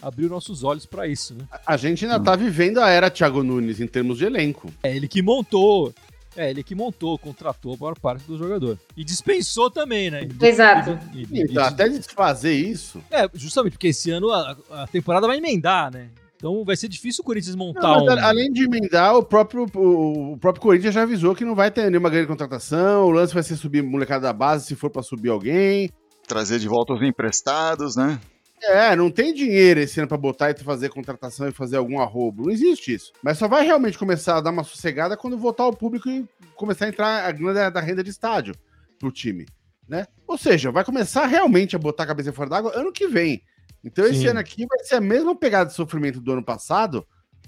abriu 0.00 0.28
nossos 0.28 0.62
olhos 0.64 0.86
para 0.86 1.06
isso, 1.06 1.34
né? 1.34 1.44
A 1.66 1.76
gente 1.76 2.04
ainda 2.04 2.18
hum. 2.18 2.22
tá 2.22 2.36
vivendo 2.36 2.78
a 2.78 2.88
era 2.88 3.10
Thiago 3.10 3.42
Nunes 3.42 3.80
em 3.80 3.86
termos 3.86 4.18
de 4.18 4.24
elenco. 4.24 4.72
É 4.82 4.94
ele 4.94 5.08
que 5.08 5.22
montou. 5.22 5.92
É, 6.36 6.50
ele 6.50 6.62
que 6.62 6.74
montou, 6.74 7.18
contratou 7.18 7.74
a 7.74 7.76
maior 7.78 7.98
parte 7.98 8.24
do 8.26 8.36
jogador. 8.36 8.78
E 8.94 9.02
dispensou 9.02 9.70
também, 9.70 10.10
né? 10.10 10.28
Exato. 10.42 10.98
E, 11.14 11.22
e, 11.22 11.42
então, 11.42 11.64
e, 11.64 11.66
até 11.66 11.88
desfazer 11.88 12.52
isso. 12.52 13.02
É, 13.10 13.26
justamente, 13.32 13.72
porque 13.72 13.88
esse 13.88 14.10
ano 14.10 14.30
a, 14.30 14.56
a 14.70 14.86
temporada 14.86 15.26
vai 15.26 15.38
emendar, 15.38 15.90
né? 15.90 16.10
Então 16.36 16.62
vai 16.64 16.76
ser 16.76 16.88
difícil 16.88 17.22
o 17.22 17.24
Corinthians 17.24 17.56
montar 17.56 17.80
não, 17.80 18.04
um. 18.04 18.10
Além 18.10 18.52
de 18.52 18.64
emendar, 18.64 19.16
o 19.16 19.22
próprio, 19.22 19.66
o, 19.74 20.34
o, 20.34 20.38
próprio 20.38 20.62
Corinthians 20.62 20.94
já 20.94 21.02
avisou 21.02 21.34
que 21.34 21.44
não 21.44 21.54
vai 21.54 21.70
ter 21.70 21.90
nenhuma 21.90 22.10
grande 22.10 22.28
contratação. 22.28 23.06
O 23.06 23.10
lance 23.10 23.32
vai 23.32 23.42
ser 23.42 23.56
subir 23.56 23.82
molecada 23.82 24.26
da 24.26 24.32
base 24.34 24.66
se 24.66 24.74
for 24.74 24.90
para 24.90 25.02
subir 25.02 25.30
alguém. 25.30 25.90
Trazer 26.28 26.58
de 26.58 26.68
volta 26.68 26.92
os 26.92 27.02
emprestados, 27.02 27.96
né? 27.96 28.20
É, 28.62 28.96
não 28.96 29.10
tem 29.10 29.34
dinheiro 29.34 29.80
esse 29.80 30.00
ano 30.00 30.08
pra 30.08 30.16
botar 30.16 30.50
e 30.50 30.58
fazer 30.58 30.88
contratação 30.88 31.48
e 31.48 31.52
fazer 31.52 31.76
algum 31.76 32.00
arrobo. 32.00 32.44
Não 32.44 32.50
existe 32.50 32.94
isso. 32.94 33.12
Mas 33.22 33.38
só 33.38 33.46
vai 33.46 33.64
realmente 33.64 33.98
começar 33.98 34.36
a 34.36 34.40
dar 34.40 34.50
uma 34.50 34.64
sossegada 34.64 35.16
quando 35.16 35.38
voltar 35.38 35.64
ao 35.64 35.76
público 35.76 36.08
e 36.08 36.26
começar 36.54 36.86
a 36.86 36.88
entrar 36.88 37.24
a 37.26 37.32
grana 37.32 37.70
da 37.70 37.80
renda 37.80 38.02
de 38.02 38.10
estádio 38.10 38.54
pro 38.98 39.12
time, 39.12 39.46
né? 39.88 40.06
Ou 40.26 40.38
seja, 40.38 40.72
vai 40.72 40.84
começar 40.84 41.26
realmente 41.26 41.76
a 41.76 41.78
botar 41.78 42.04
a 42.04 42.06
cabeça 42.06 42.32
fora 42.32 42.48
d'água 42.48 42.72
ano 42.74 42.92
que 42.92 43.06
vem. 43.06 43.42
Então 43.84 44.04
Sim. 44.04 44.10
esse 44.10 44.26
ano 44.26 44.40
aqui 44.40 44.66
vai 44.66 44.78
ser 44.80 44.96
a 44.96 45.00
mesma 45.00 45.36
pegada 45.36 45.70
de 45.70 45.76
sofrimento 45.76 46.20
do 46.20 46.32
ano 46.32 46.44
passado, 46.44 47.06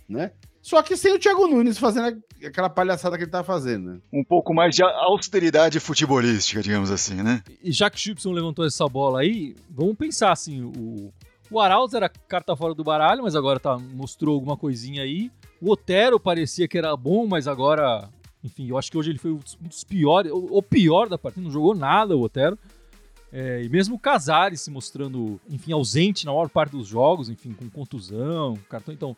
né? 0.08 0.32
Só 0.68 0.82
que 0.82 0.98
sem 0.98 1.14
o 1.14 1.18
Thiago 1.18 1.48
Nunes 1.48 1.78
fazendo 1.78 2.22
aquela 2.44 2.68
palhaçada 2.68 3.16
que 3.16 3.24
ele 3.24 3.30
tá 3.30 3.42
fazendo. 3.42 3.94
Né? 3.94 4.00
Um 4.12 4.22
pouco 4.22 4.52
mais 4.52 4.74
de 4.74 4.82
austeridade 4.82 5.80
futebolística, 5.80 6.60
digamos 6.60 6.90
assim, 6.90 7.22
né? 7.22 7.42
E 7.64 7.72
já 7.72 7.88
que 7.88 7.96
o 7.96 7.98
Chipson 7.98 8.32
levantou 8.32 8.66
essa 8.66 8.86
bola 8.86 9.20
aí, 9.20 9.56
vamos 9.70 9.96
pensar 9.96 10.30
assim, 10.30 10.60
o, 10.60 11.10
o 11.50 11.58
Arauz 11.58 11.94
era 11.94 12.06
carta 12.06 12.54
fora 12.54 12.74
do 12.74 12.84
baralho, 12.84 13.22
mas 13.22 13.34
agora 13.34 13.58
tá, 13.58 13.78
mostrou 13.78 14.34
alguma 14.34 14.58
coisinha 14.58 15.04
aí. 15.04 15.30
O 15.58 15.70
Otero 15.70 16.20
parecia 16.20 16.68
que 16.68 16.76
era 16.76 16.94
bom, 16.94 17.26
mas 17.26 17.48
agora, 17.48 18.06
enfim, 18.44 18.68
eu 18.68 18.76
acho 18.76 18.90
que 18.90 18.98
hoje 18.98 19.08
ele 19.08 19.18
foi 19.18 19.30
um 19.30 19.40
dos 19.62 19.84
piores, 19.84 20.30
o 20.30 20.62
pior 20.62 21.08
da 21.08 21.16
partida, 21.16 21.42
não 21.42 21.50
jogou 21.50 21.74
nada 21.74 22.14
o 22.14 22.20
Otero. 22.20 22.58
É, 23.32 23.62
e 23.62 23.70
mesmo 23.70 23.96
o 23.96 23.98
Casares 23.98 24.60
se 24.60 24.70
mostrando, 24.70 25.40
enfim, 25.48 25.72
ausente 25.72 26.26
na 26.26 26.32
maior 26.32 26.50
parte 26.50 26.72
dos 26.72 26.86
jogos, 26.86 27.30
enfim, 27.30 27.54
com 27.54 27.70
contusão, 27.70 28.58
cartão. 28.68 28.92
Então, 28.92 29.16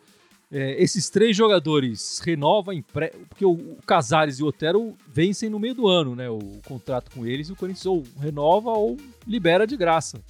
é, 0.53 0.83
esses 0.83 1.09
três 1.09 1.37
jogadores 1.37 2.21
renovam 2.25 2.75
empre... 2.75 3.13
porque 3.29 3.45
o, 3.45 3.77
Casares 3.87 4.39
e 4.39 4.43
o 4.43 4.47
Otero 4.47 4.97
vencem 5.07 5.49
no 5.49 5.61
meio 5.61 5.75
do 5.75 5.87
ano, 5.87 6.17
né? 6.17 6.29
O 6.29 6.61
contrato 6.67 7.11
com 7.15 7.25
eles 7.25 7.49
e 7.49 7.53
o 7.53 7.57
Corinthians 7.57 7.87
ou 7.87 8.03
renova 8.19 8.71
ou 8.71 8.97
libera 9.27 9.67
de 9.67 9.77
graça. 9.77 10.21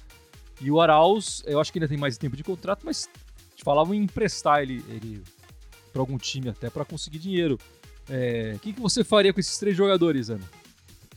E 0.59 0.69
o 0.69 0.79
Arauz, 0.79 1.41
eu 1.47 1.59
acho 1.59 1.73
que 1.73 1.79
ainda 1.79 1.87
tem 1.87 1.97
mais 1.97 2.17
tempo 2.17 2.37
de 2.37 2.43
contrato, 2.43 2.85
mas 2.85 3.09
falavam 3.63 3.95
em 3.95 4.03
emprestar 4.03 4.61
ele, 4.61 4.83
ele 4.89 5.23
para 5.91 6.01
algum 6.01 6.17
time 6.17 6.49
até 6.49 6.69
para 6.69 6.85
conseguir 6.85 7.19
dinheiro. 7.19 7.57
É, 8.09 8.53
o 8.55 8.59
que, 8.59 8.73
que 8.73 8.79
você 8.79 9.03
faria 9.03 9.33
com 9.33 9.39
esses 9.39 9.57
três 9.57 9.75
jogadores, 9.75 10.29
Ana? 10.29 10.43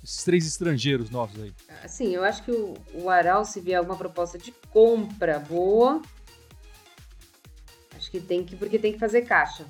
Esses 0.03 0.25
três 0.25 0.47
estrangeiros 0.47 1.11
nossos 1.11 1.43
aí. 1.43 1.53
Sim, 1.89 2.15
eu 2.15 2.25
acho 2.25 2.43
que 2.43 2.51
o, 2.51 2.75
o 2.95 3.45
se 3.45 3.61
vier 3.61 3.79
alguma 3.79 3.97
proposta 3.97 4.39
de 4.39 4.53
compra 4.71 5.39
boa, 5.39 6.03
que 8.15 8.21
tem 8.21 8.45
que, 8.45 8.55
porque 8.55 8.79
tem 8.79 8.93
que 8.93 8.99
fazer 8.99 9.23
caixa. 9.23 9.65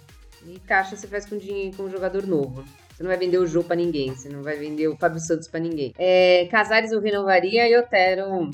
E 0.47 0.59
caixa 0.59 0.97
você 0.97 1.07
faz 1.07 1.25
com 1.25 1.39
dinheiro 1.39 1.75
com 1.75 1.85
um 1.85 1.91
jogador 1.91 2.27
novo. 2.27 2.63
Você 2.91 3.03
não 3.03 3.09
vai 3.09 3.17
vender 3.17 3.39
o 3.39 3.47
Jô 3.47 3.65
pra 3.65 3.75
ninguém, 3.75 4.15
você 4.15 4.29
não 4.29 4.43
vai 4.43 4.57
vender 4.57 4.87
o 4.87 4.97
Fábio 4.97 5.19
Santos 5.19 5.49
pra 5.49 5.59
ninguém. 5.59 5.95
É, 5.99 6.47
Casares 6.51 6.93
eu 6.93 7.01
renovaria 7.01 7.67
e 7.67 7.77
Otero. 7.77 8.51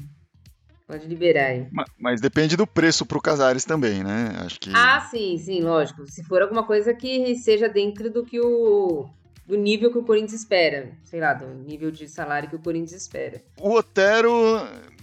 Pode 0.87 1.07
liberar 1.07 1.46
aí. 1.46 1.66
Mas, 1.72 1.90
mas 1.98 2.20
depende 2.20 2.57
do 2.57 2.66
preço 2.66 3.05
pro 3.05 3.20
Casares 3.20 3.64
também, 3.64 4.03
né? 4.03 4.33
Acho 4.44 4.61
que. 4.61 4.70
Ah, 4.74 5.00
sim, 5.11 5.37
sim, 5.38 5.61
lógico. 5.61 6.07
Se 6.07 6.22
for 6.24 6.40
alguma 6.40 6.64
coisa 6.64 6.94
que 6.94 7.35
seja 7.37 7.68
dentro 7.68 8.11
do 8.11 8.24
que 8.24 8.40
o. 8.40 9.09
do 9.46 9.57
nível 9.57 9.90
que 9.90 9.98
o 9.98 10.05
Corinthians 10.05 10.40
espera. 10.40 10.92
Sei 11.05 11.20
lá, 11.20 11.35
do 11.35 11.46
nível 11.46 11.90
de 11.90 12.09
salário 12.09 12.48
que 12.48 12.57
o 12.57 12.62
Corinthians 12.62 13.03
espera. 13.03 13.42
O 13.61 13.72
Otero, 13.74 14.33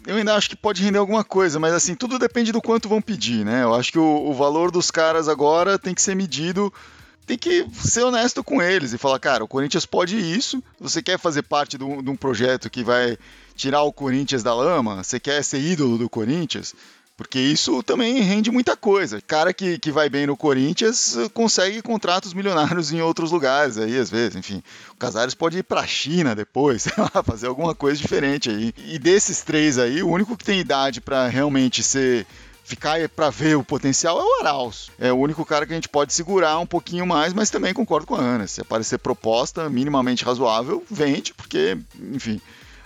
eu 0.08 0.15
ainda 0.15 0.34
acho 0.34 0.50
que 0.50 0.56
pode 0.56 0.82
render 0.82 0.98
alguma 0.98 1.24
coisa, 1.24 1.60
mas 1.60 1.74
assim, 1.74 1.93
tudo 1.93 2.17
depende 2.17 2.52
do 2.52 2.62
quanto 2.62 2.89
vão 2.89 3.02
pedir, 3.02 3.46
né? 3.46 3.63
Eu 3.63 3.76
acho 3.76 3.91
que 3.91 4.00
o, 4.00 4.30
o 4.30 4.34
valor 4.34 4.72
dos 4.72 4.89
caras 4.89 5.28
agora 5.28 5.78
tem 5.78 5.93
que 5.93 6.02
ser 6.02 6.15
medido 6.15 6.74
tem 7.28 7.38
que 7.38 7.67
ser 7.74 8.04
honesto 8.04 8.41
com 8.41 8.62
eles 8.62 8.93
e 8.93 8.98
falar, 8.98 9.20
cara, 9.20 9.43
o 9.43 9.48
Corinthians 9.50 9.86
pode 9.86 10.17
isso, 10.17 10.63
você 10.80 11.04
quer 11.04 11.20
fazer 11.20 11.41
parte 11.43 11.78
de 11.78 11.84
um, 11.84 12.02
de 12.02 12.10
um 12.10 12.15
projeto 12.15 12.70
que 12.70 12.86
vai 12.86 13.17
tirar 13.54 13.82
o 13.82 13.91
Corinthians 13.91 14.41
da 14.41 14.56
lama, 14.56 15.04
você 15.04 15.20
quer 15.20 15.43
ser 15.43 15.60
ídolo 15.60 15.98
do 15.98 16.10
Corinthians, 16.10 16.74
porque 17.17 17.39
isso 17.39 17.82
também 17.82 18.21
rende 18.21 18.51
muita 18.51 18.77
coisa. 18.77 19.19
Cara 19.19 19.51
que, 19.51 19.80
que 19.80 19.91
vai 19.91 20.08
bem 20.08 20.27
no 20.27 20.38
Corinthians 20.38 21.17
consegue 21.34 21.82
contratos 21.82 22.32
milionários 22.32 22.93
em 22.93 23.01
outros 23.01 23.32
lugares 23.32 23.80
aí, 23.80 23.97
às 23.97 24.12
vezes, 24.12 24.36
enfim. 24.36 24.62
O 24.91 24.95
Casares 24.95 25.34
pode 25.34 25.58
ir 25.58 25.63
pra 25.63 25.88
China 25.88 26.36
depois, 26.36 26.84
sei 26.84 26.93
lá, 26.95 27.23
fazer 27.23 27.47
alguma 27.47 27.73
coisa 27.73 27.99
diferente 27.99 28.51
aí. 28.51 28.71
E 28.86 28.99
desses 28.99 29.41
três 29.41 29.80
aí, 29.80 30.03
o 30.03 30.10
único 30.10 30.38
que 30.38 30.45
tem 30.45 30.60
idade 30.60 31.01
para 31.01 31.27
realmente 31.27 31.82
ser 31.82 32.27
ficar 32.63 33.08
para 33.10 33.30
ver 33.30 33.56
o 33.56 33.63
potencial 33.63 34.19
é 34.19 34.23
o 34.23 34.39
Arauz. 34.41 34.91
É 34.99 35.12
o 35.12 35.15
único 35.15 35.43
cara 35.43 35.65
que 35.65 35.71
a 35.71 35.75
gente 35.75 35.89
pode 35.89 36.13
segurar 36.13 36.60
um 36.60 36.67
pouquinho 36.67 37.08
mais, 37.08 37.34
mas 37.34 37.49
também 37.49 37.73
concordo 37.73 38.06
com 38.06 38.13
a 38.13 38.19
Ana. 38.19 38.45
Se 38.45 38.62
aparecer 38.62 38.99
proposta 38.99 39.67
minimamente 39.69 40.23
razoável, 40.23 40.86
vende, 40.91 41.34
porque, 41.34 41.77
enfim, 42.13 42.39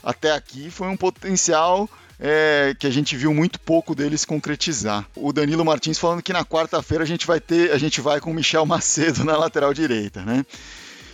até 0.03 0.31
aqui 0.31 0.69
foi 0.69 0.87
um 0.87 0.95
potencial 0.95 1.89
é, 2.23 2.75
que 2.77 2.85
a 2.85 2.91
gente 2.91 3.17
viu 3.17 3.33
muito 3.33 3.59
pouco 3.59 3.95
dele 3.95 4.15
se 4.15 4.27
concretizar. 4.27 5.07
O 5.15 5.33
Danilo 5.33 5.65
Martins 5.65 5.97
falando 5.97 6.21
que 6.21 6.31
na 6.31 6.45
quarta-feira 6.45 7.03
a 7.03 7.07
gente 7.07 7.25
vai 7.25 7.39
ter, 7.39 7.71
a 7.71 7.79
gente 7.79 7.99
vai 7.99 8.21
com 8.21 8.29
o 8.29 8.33
Michel 8.33 8.63
Macedo 8.63 9.23
na 9.25 9.35
lateral 9.35 9.73
direita, 9.73 10.21
né? 10.21 10.45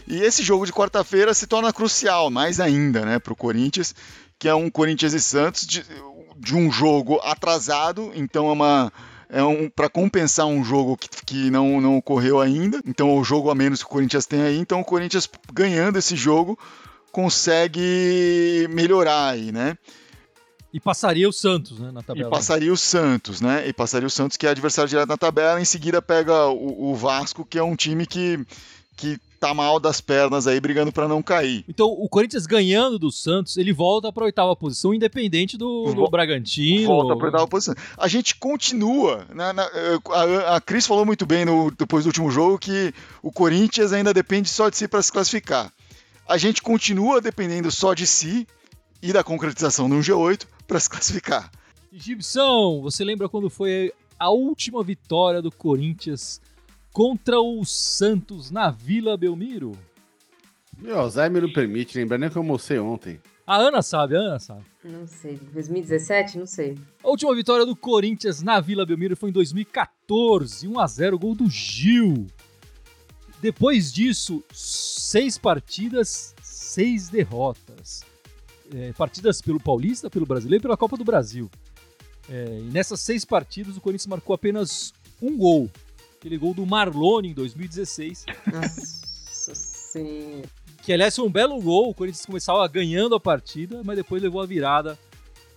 E 0.05 0.21
esse 0.21 0.43
jogo 0.43 0.65
de 0.65 0.73
quarta-feira 0.73 1.33
se 1.33 1.47
torna 1.47 1.71
crucial, 1.71 2.29
mais 2.29 2.59
ainda, 2.59 3.05
né, 3.05 3.19
para 3.19 3.33
o 3.33 3.35
Corinthians, 3.35 3.93
que 4.39 4.47
é 4.47 4.55
um 4.55 4.69
Corinthians 4.69 5.13
e 5.13 5.19
Santos 5.19 5.65
de, 5.65 5.85
de 6.37 6.55
um 6.55 6.71
jogo 6.71 7.19
atrasado, 7.23 8.11
então 8.15 8.47
é 8.49 8.51
uma 8.51 8.93
é 9.29 9.43
um 9.43 9.69
para 9.69 9.89
compensar 9.89 10.45
um 10.45 10.63
jogo 10.63 10.95
que, 10.95 11.09
que 11.25 11.51
não, 11.51 11.81
não 11.81 11.97
ocorreu 11.97 12.39
ainda. 12.39 12.81
Então 12.85 13.09
é 13.09 13.13
o 13.13 13.23
jogo 13.23 13.49
a 13.49 13.55
menos 13.55 13.79
que 13.79 13.85
o 13.85 13.89
Corinthians 13.89 14.25
tem 14.25 14.41
aí. 14.41 14.57
Então 14.57 14.79
o 14.79 14.85
Corinthians 14.85 15.29
ganhando 15.53 15.97
esse 15.99 16.15
jogo 16.15 16.57
consegue 17.11 18.67
melhorar 18.69 19.31
aí, 19.31 19.51
né? 19.51 19.77
E 20.73 20.79
passaria 20.79 21.27
o 21.27 21.33
Santos, 21.33 21.79
né, 21.79 21.91
na 21.91 22.03
tabela. 22.03 22.27
E 22.27 22.31
passaria 22.31 22.73
o 22.73 22.77
Santos, 22.77 23.39
né? 23.39 23.67
E 23.67 23.73
passaria 23.73 24.07
o 24.07 24.11
Santos, 24.11 24.35
que 24.35 24.45
é 24.45 24.49
adversário 24.49 24.89
direto 24.89 25.07
na 25.07 25.17
tabela. 25.17 25.61
Em 25.61 25.65
seguida 25.65 26.01
pega 26.01 26.47
o, 26.47 26.91
o 26.91 26.95
Vasco, 26.95 27.45
que 27.45 27.57
é 27.57 27.63
um 27.63 27.75
time 27.75 28.05
que, 28.05 28.45
que 28.95 29.17
tá 29.39 29.53
mal 29.53 29.79
das 29.79 30.01
pernas 30.01 30.45
aí, 30.45 30.59
brigando 30.59 30.91
para 30.91 31.07
não 31.07 31.21
cair. 31.23 31.63
Então, 31.69 31.87
o 31.87 32.09
Corinthians 32.09 32.45
ganhando 32.45 32.99
do 32.99 33.11
Santos, 33.11 33.55
ele 33.55 33.71
volta 33.71 34.11
para 34.11 34.25
oitava 34.25 34.55
posição, 34.55 34.93
independente 34.93 35.57
do, 35.57 35.93
do 35.93 36.09
Bragantino. 36.09 36.87
Volta 36.87 37.15
para 37.15 37.25
oitava 37.27 37.47
posição. 37.47 37.75
A 37.97 38.07
gente 38.07 38.35
continua. 38.35 39.25
Né, 39.33 39.53
na, 39.53 39.63
a, 39.63 40.55
a 40.57 40.61
Cris 40.61 40.85
falou 40.85 41.05
muito 41.05 41.25
bem 41.25 41.45
no, 41.45 41.71
depois 41.71 42.03
do 42.03 42.07
último 42.07 42.29
jogo 42.29 42.59
que 42.59 42.93
o 43.21 43.31
Corinthians 43.31 43.93
ainda 43.93 44.13
depende 44.13 44.49
só 44.49 44.69
de 44.69 44.77
si 44.77 44.87
para 44.87 45.01
se 45.01 45.11
classificar. 45.11 45.71
A 46.27 46.37
gente 46.37 46.61
continua 46.61 47.21
dependendo 47.21 47.71
só 47.71 47.93
de 47.93 48.05
si 48.05 48.45
e 49.01 49.13
da 49.13 49.23
concretização 49.23 49.87
de 49.87 49.95
um 49.95 50.01
G8 50.01 50.45
para 50.67 50.79
se 50.79 50.89
classificar. 50.89 51.49
Gibson, 51.91 52.81
você 52.81 53.03
lembra 53.03 53.29
quando 53.29 53.49
foi 53.49 53.93
a 54.19 54.29
última 54.29 54.83
vitória 54.83 55.41
do 55.41 55.51
Corinthians 55.51 56.41
contra 56.91 57.39
o 57.39 57.63
Santos 57.63 58.51
na 58.51 58.69
Vila 58.69 59.15
Belmiro? 59.15 59.71
Meu 60.77 60.99
Alzheimer 60.99 61.41
não 61.41 61.51
permite, 61.51 61.97
lembrar 61.97 62.17
nem 62.17 62.29
que 62.29 62.37
eu 62.37 62.41
almocei 62.41 62.77
ontem. 62.77 63.19
A 63.47 63.55
Ana 63.55 63.81
sabe, 63.81 64.15
a 64.17 64.19
Ana 64.19 64.39
sabe. 64.39 64.65
Não 64.83 65.07
sei, 65.07 65.39
2017? 65.53 66.37
Não 66.37 66.45
sei. 66.45 66.77
A 67.01 67.07
última 67.07 67.33
vitória 67.33 67.65
do 67.65 67.75
Corinthians 67.75 68.41
na 68.41 68.59
Vila 68.59 68.85
Belmiro 68.85 69.15
foi 69.15 69.29
em 69.29 69.33
2014, 69.33 70.67
1x0, 70.67 71.17
gol 71.17 71.33
do 71.33 71.49
Gil. 71.49 72.27
Depois 73.41 73.93
disso, 73.93 74.43
seis 74.51 75.37
partidas, 75.37 76.35
seis 76.43 77.07
derrotas. 77.07 78.03
É, 78.73 78.91
partidas 78.93 79.41
pelo 79.41 79.59
Paulista, 79.59 80.09
pelo 80.09 80.25
Brasileiro 80.25 80.61
e 80.61 80.63
pela 80.63 80.77
Copa 80.77 80.97
do 80.97 81.03
Brasil. 81.03 81.49
É, 82.29 82.59
e 82.59 82.69
nessas 82.71 82.99
seis 82.99 83.23
partidas, 83.23 83.77
o 83.77 83.81
Corinthians 83.81 84.07
marcou 84.07 84.33
apenas 84.33 84.93
um 85.21 85.37
gol 85.37 85.69
aquele 86.17 86.37
gol 86.37 86.53
do 86.53 86.65
Marlone 86.65 87.29
em 87.29 87.33
2016. 87.33 88.25
Nossa 88.51 89.55
sim. 89.55 90.43
Que 90.83 90.91
aliás 90.93 91.15
foi 91.15 91.25
um 91.25 91.31
belo 91.31 91.59
gol, 91.61 91.89
o 91.89 91.93
Corinthians 91.93 92.25
começava 92.25 92.67
ganhando 92.67 93.15
a 93.15 93.19
partida, 93.19 93.81
mas 93.83 93.95
depois 93.95 94.21
levou 94.21 94.41
a 94.41 94.45
virada 94.45 94.97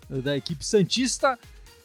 da 0.09 0.37
equipe 0.37 0.65
Santista. 0.65 1.39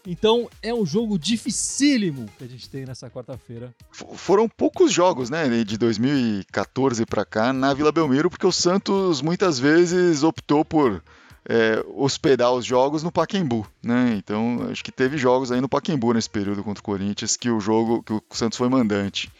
Então 0.06 0.50
é 0.62 0.74
um 0.74 0.86
jogo 0.86 1.18
dificílimo 1.18 2.28
que 2.38 2.44
a 2.44 2.48
gente 2.48 2.70
tem 2.70 2.86
nessa 2.86 3.10
quarta-feira. 3.10 3.74
Foram 3.92 4.48
poucos 4.48 4.92
jogos, 4.92 5.30
né, 5.30 5.64
de 5.64 5.78
2014 5.78 7.06
para 7.06 7.26
cá 7.26 7.52
na 7.52 7.74
Vila 7.74 7.92
Belmiro, 7.92 8.30
porque 8.30 8.46
o 8.46 8.52
Santos 8.52 9.22
muitas 9.22 9.58
vezes 9.58 10.24
optou 10.24 10.64
por 10.64 11.04
é, 11.48 11.84
hospedar 11.96 12.52
os 12.52 12.66
jogos 12.66 13.04
no 13.04 13.12
Paquembu, 13.12 13.68
né? 13.84 14.16
Então 14.18 14.68
acho 14.72 14.84
que 14.84 14.92
teve 14.92 15.18
jogos 15.18 15.52
aí 15.52 15.62
no 15.62 15.70
Paquembu 15.70 16.14
nesse 16.14 16.30
período 16.30 16.64
contra 16.64 16.82
o 16.82 16.84
Corinthians 16.84 17.38
que 17.38 17.50
o 17.50 17.60
jogo 17.60 18.02
que 18.04 18.14
o 18.14 18.24
Santos 18.32 18.58
foi 18.58 18.68
mandante. 18.68 19.32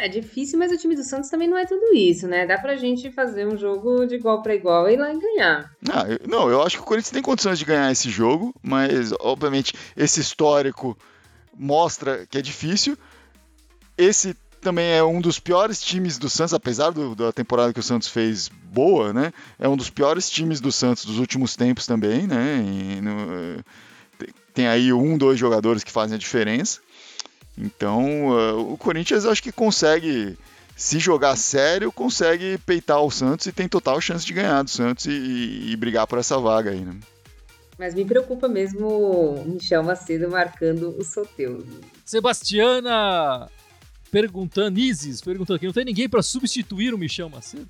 É 0.00 0.08
difícil, 0.08 0.58
mas 0.58 0.72
o 0.72 0.78
time 0.78 0.96
do 0.96 1.04
Santos 1.04 1.28
também 1.28 1.46
não 1.46 1.58
é 1.58 1.66
tudo 1.66 1.94
isso, 1.94 2.26
né? 2.26 2.46
Dá 2.46 2.56
pra 2.56 2.74
gente 2.74 3.10
fazer 3.10 3.46
um 3.46 3.54
jogo 3.54 4.06
de 4.06 4.14
igual 4.14 4.42
para 4.42 4.54
igual 4.54 4.88
e 4.88 4.94
ir 4.94 4.96
lá 4.96 5.12
e 5.12 5.18
ganhar. 5.18 5.70
Ah, 5.90 6.06
eu, 6.08 6.26
não, 6.26 6.48
eu 6.48 6.62
acho 6.62 6.76
que 6.76 6.82
o 6.82 6.86
Corinthians 6.86 7.10
tem 7.10 7.22
condições 7.22 7.58
de 7.58 7.66
ganhar 7.66 7.92
esse 7.92 8.08
jogo, 8.08 8.54
mas 8.62 9.12
obviamente 9.20 9.74
esse 9.94 10.18
histórico 10.18 10.96
mostra 11.54 12.26
que 12.26 12.38
é 12.38 12.42
difícil. 12.42 12.96
Esse 13.98 14.34
também 14.62 14.90
é 14.90 15.04
um 15.04 15.20
dos 15.20 15.38
piores 15.38 15.82
times 15.82 16.16
do 16.16 16.30
Santos, 16.30 16.54
apesar 16.54 16.92
do, 16.92 17.14
da 17.14 17.30
temporada 17.30 17.72
que 17.72 17.80
o 17.80 17.82
Santos 17.82 18.08
fez 18.08 18.48
boa, 18.48 19.12
né? 19.12 19.34
É 19.58 19.68
um 19.68 19.76
dos 19.76 19.90
piores 19.90 20.30
times 20.30 20.62
do 20.62 20.72
Santos 20.72 21.04
dos 21.04 21.18
últimos 21.18 21.56
tempos 21.56 21.86
também, 21.86 22.26
né? 22.26 22.62
No, 23.02 23.62
tem 24.54 24.66
aí 24.66 24.92
um, 24.92 25.16
dois 25.16 25.38
jogadores 25.38 25.84
que 25.84 25.92
fazem 25.92 26.16
a 26.16 26.18
diferença. 26.18 26.80
Então, 27.60 28.28
uh, 28.28 28.72
o 28.72 28.78
Corinthians 28.78 29.26
acho 29.26 29.42
que 29.42 29.52
consegue, 29.52 30.36
se 30.74 30.98
jogar 30.98 31.36
sério, 31.36 31.92
consegue 31.92 32.56
peitar 32.64 33.02
o 33.02 33.10
Santos 33.10 33.46
e 33.46 33.52
tem 33.52 33.68
total 33.68 34.00
chance 34.00 34.24
de 34.24 34.32
ganhar 34.32 34.62
do 34.62 34.70
Santos 34.70 35.04
e, 35.04 35.10
e, 35.10 35.72
e 35.72 35.76
brigar 35.76 36.06
por 36.06 36.18
essa 36.18 36.38
vaga 36.38 36.70
aí, 36.70 36.80
né? 36.80 36.96
Mas 37.78 37.94
me 37.94 38.04
preocupa 38.04 38.48
mesmo 38.48 38.86
o 38.88 39.44
Michel 39.46 39.82
Macedo 39.82 40.30
marcando 40.30 40.94
o 40.98 41.04
Soteudo. 41.04 41.80
Sebastiana 42.04 43.48
perguntando, 44.10 44.78
Isis 44.78 45.20
perguntando 45.20 45.56
aqui, 45.56 45.66
não 45.66 45.72
tem 45.72 45.84
ninguém 45.84 46.08
para 46.08 46.22
substituir 46.22 46.92
o 46.92 46.98
Michel 46.98 47.28
Macedo? 47.28 47.68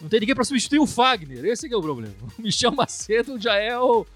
Não 0.00 0.08
tem 0.08 0.20
ninguém 0.20 0.34
para 0.34 0.44
substituir 0.44 0.78
o 0.78 0.86
Fagner, 0.86 1.44
esse 1.44 1.72
é 1.72 1.76
o 1.76 1.82
problema. 1.82 2.14
O 2.38 2.42
Michel 2.42 2.72
Macedo 2.72 3.40
já 3.40 3.54
é 3.54 3.78
o, 3.78 4.06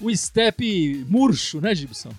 o 0.00 0.14
step 0.16 1.04
murcho, 1.08 1.60
né, 1.60 1.74
Gibson? 1.74 2.12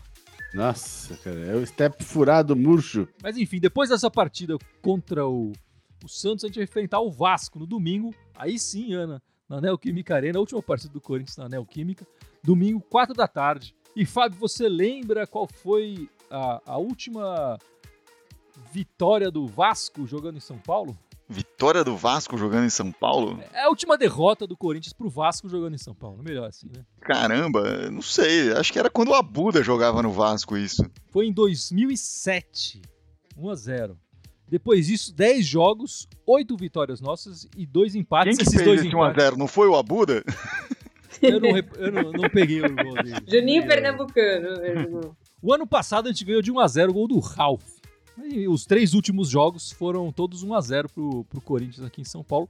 Nossa, 0.55 1.17
cara, 1.17 1.37
é 1.37 1.53
o 1.53 1.67
step 1.67 2.01
furado 2.01 2.55
murcho. 2.55 3.05
Mas 3.21 3.37
enfim, 3.37 3.59
depois 3.59 3.89
dessa 3.89 4.09
partida 4.09 4.57
contra 4.81 5.27
o, 5.27 5.51
o 6.01 6.07
Santos, 6.07 6.45
a 6.45 6.47
gente 6.47 6.55
vai 6.55 6.63
enfrentar 6.63 7.01
o 7.01 7.11
Vasco 7.11 7.59
no 7.59 7.67
domingo. 7.67 8.15
Aí 8.33 8.57
sim, 8.57 8.93
Ana, 8.93 9.21
na 9.49 9.59
Neoquímica 9.59 10.15
Arena, 10.15 10.37
a 10.37 10.39
última 10.39 10.63
partida 10.63 10.93
do 10.93 11.01
Corinthians 11.01 11.35
na 11.35 11.49
Neoquímica. 11.49 12.07
Domingo, 12.41 12.79
4 12.79 13.13
da 13.13 13.27
tarde. 13.27 13.75
E 13.93 14.05
Fábio, 14.05 14.39
você 14.39 14.69
lembra 14.69 15.27
qual 15.27 15.45
foi 15.45 16.09
a, 16.31 16.61
a 16.65 16.77
última 16.77 17.59
vitória 18.71 19.29
do 19.29 19.45
Vasco 19.45 20.07
jogando 20.07 20.37
em 20.37 20.41
São 20.41 20.57
Paulo? 20.57 20.97
Vitória 21.27 21.83
do 21.83 21.97
Vasco 21.97 22.37
jogando 22.37 22.65
em 22.65 22.69
São 22.69 22.91
Paulo? 22.91 23.39
É 23.51 23.63
a 23.63 23.69
última 23.69 23.97
derrota 23.97 24.45
do 24.45 24.55
Corinthians 24.55 24.93
pro 24.93 25.09
Vasco 25.09 25.49
jogando 25.49 25.73
em 25.73 25.79
São 25.79 25.95
Paulo. 25.95 26.21
Melhor 26.23 26.47
assim, 26.47 26.67
né? 26.67 26.83
Caramba, 27.01 27.89
não 27.89 28.01
sei. 28.01 28.51
Acho 28.53 28.71
que 28.71 28.77
era 28.77 28.89
quando 28.89 29.09
o 29.09 29.15
Abuda 29.15 29.63
jogava 29.63 30.03
no 30.03 30.11
Vasco 30.11 30.55
isso. 30.55 30.85
Foi 31.11 31.25
em 31.25 31.33
2007. 31.33 32.81
1 33.37 33.49
a 33.49 33.55
0 33.55 33.97
Depois 34.47 34.85
disso, 34.87 35.13
10 35.15 35.45
jogos, 35.45 36.07
8 36.27 36.55
vitórias 36.55 37.01
nossas 37.01 37.47
e 37.57 37.65
2 37.65 37.95
empates. 37.95 38.37
Quem 38.37 38.37
que 38.37 38.43
Esses 38.43 38.53
fez 38.53 38.65
dois 38.65 38.85
esse 38.85 38.95
1 38.95 39.03
a 39.03 39.13
0 39.13 39.37
Não 39.37 39.47
foi 39.47 39.67
o 39.67 39.75
Abuda? 39.75 40.23
Eu 41.21 41.39
não, 41.39 41.49
eu 41.49 41.91
não, 41.91 42.11
não 42.11 42.29
peguei 42.29 42.61
o 42.61 42.75
gol 42.75 42.93
dele. 43.01 43.15
Juninho 43.25 43.63
é. 43.63 43.65
Pernambucano. 43.65 45.15
O 45.41 45.53
ano 45.53 45.65
passado 45.65 46.07
a 46.07 46.11
gente 46.11 46.25
ganhou 46.25 46.41
de 46.41 46.51
1 46.51 46.59
a 46.59 46.67
0 46.67 46.91
o 46.91 46.93
gol 46.93 47.07
do 47.07 47.19
Ralph. 47.19 47.63
E 48.23 48.47
os 48.47 48.65
três 48.65 48.93
últimos 48.93 49.29
jogos 49.29 49.71
foram 49.71 50.11
todos 50.11 50.43
1 50.43 50.53
a 50.53 50.61
0 50.61 50.89
pro, 50.89 51.23
pro 51.25 51.41
Corinthians 51.41 51.85
aqui 51.85 52.01
em 52.01 52.05
São 52.05 52.23
Paulo. 52.23 52.49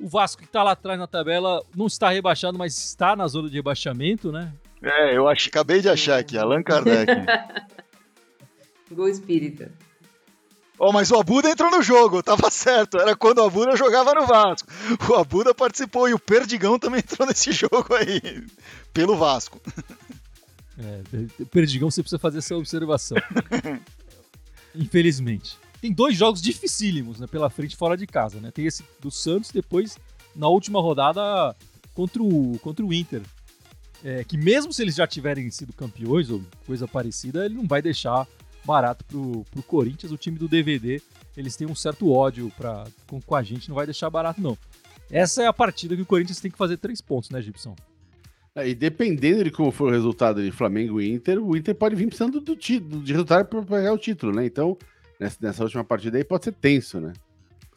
O 0.00 0.08
Vasco 0.08 0.40
que 0.42 0.48
está 0.48 0.62
lá 0.62 0.72
atrás 0.72 0.98
na 0.98 1.06
tabela 1.06 1.62
não 1.76 1.86
está 1.86 2.10
rebaixado, 2.10 2.58
mas 2.58 2.76
está 2.76 3.14
na 3.14 3.28
zona 3.28 3.48
de 3.48 3.56
rebaixamento, 3.56 4.32
né? 4.32 4.52
É, 4.82 5.16
eu 5.16 5.28
ach... 5.28 5.46
acabei 5.46 5.80
de 5.80 5.88
achar 5.88 6.18
aqui, 6.18 6.36
Allan 6.36 6.62
Kardec. 6.62 7.12
Gol 8.90 9.08
espírita. 9.08 9.70
Oh, 10.78 10.92
mas 10.92 11.12
o 11.12 11.16
Abuda 11.16 11.48
entrou 11.48 11.70
no 11.70 11.80
jogo, 11.82 12.22
tava 12.22 12.50
certo. 12.50 12.98
Era 12.98 13.14
quando 13.14 13.38
o 13.38 13.44
Abuda 13.44 13.76
jogava 13.76 14.14
no 14.14 14.26
Vasco. 14.26 14.68
O 15.08 15.14
Abuda 15.14 15.54
participou 15.54 16.08
e 16.08 16.14
o 16.14 16.18
Perdigão 16.18 16.78
também 16.78 16.98
entrou 16.98 17.28
nesse 17.28 17.52
jogo 17.52 17.94
aí, 17.94 18.44
pelo 18.92 19.16
Vasco. 19.16 19.60
É, 20.76 21.44
Perdigão, 21.44 21.88
você 21.90 22.02
precisa 22.02 22.18
fazer 22.18 22.38
essa 22.38 22.56
observação. 22.56 23.16
Infelizmente. 24.74 25.56
Tem 25.80 25.92
dois 25.92 26.16
jogos 26.16 26.40
dificílimos 26.40 27.18
né, 27.18 27.26
pela 27.26 27.50
frente 27.50 27.76
fora 27.76 27.96
de 27.96 28.06
casa. 28.06 28.40
Né? 28.40 28.50
Tem 28.50 28.66
esse 28.66 28.84
do 29.00 29.10
Santos, 29.10 29.50
depois, 29.50 29.98
na 30.34 30.48
última 30.48 30.80
rodada, 30.80 31.56
contra 31.92 32.22
o, 32.22 32.58
contra 32.60 32.84
o 32.84 32.92
Inter. 32.92 33.22
É, 34.04 34.24
que 34.24 34.36
mesmo 34.36 34.72
se 34.72 34.82
eles 34.82 34.96
já 34.96 35.06
tiverem 35.06 35.48
sido 35.50 35.72
campeões 35.72 36.28
ou 36.30 36.42
coisa 36.66 36.88
parecida, 36.88 37.44
ele 37.44 37.54
não 37.54 37.66
vai 37.66 37.80
deixar 37.80 38.26
barato 38.64 39.04
pro, 39.04 39.44
pro 39.50 39.62
Corinthians. 39.62 40.12
O 40.12 40.16
time 40.16 40.38
do 40.38 40.48
DVD, 40.48 41.00
eles 41.36 41.56
têm 41.56 41.68
um 41.68 41.74
certo 41.74 42.10
ódio 42.10 42.50
pra, 42.56 42.84
com, 43.06 43.20
com 43.20 43.34
a 43.34 43.42
gente, 43.42 43.68
não 43.68 43.76
vai 43.76 43.86
deixar 43.86 44.10
barato, 44.10 44.40
não. 44.40 44.56
Essa 45.10 45.42
é 45.42 45.46
a 45.46 45.52
partida 45.52 45.94
que 45.94 46.02
o 46.02 46.06
Corinthians 46.06 46.40
tem 46.40 46.50
que 46.50 46.56
fazer 46.56 46.78
três 46.78 47.00
pontos, 47.00 47.30
né, 47.30 47.40
Gibson? 47.42 47.76
É, 48.54 48.68
e 48.68 48.74
dependendo 48.74 49.44
de 49.44 49.50
como 49.50 49.70
for 49.70 49.88
o 49.88 49.90
resultado 49.90 50.42
de 50.42 50.52
Flamengo 50.52 51.00
e 51.00 51.10
Inter, 51.10 51.42
o 51.42 51.56
Inter 51.56 51.74
pode 51.74 51.96
vir 51.96 52.06
precisando 52.06 52.38
do 52.38 52.54
título, 52.54 53.02
de 53.02 53.12
resultado 53.12 53.46
para 53.46 53.62
pegar 53.62 53.92
o 53.92 53.98
título, 53.98 54.32
né? 54.32 54.44
Então, 54.44 54.76
nessa, 55.18 55.38
nessa, 55.40 55.62
última 55.62 55.82
partida 55.82 56.18
aí 56.18 56.24
pode 56.24 56.44
ser 56.44 56.52
tenso, 56.52 57.00
né? 57.00 57.12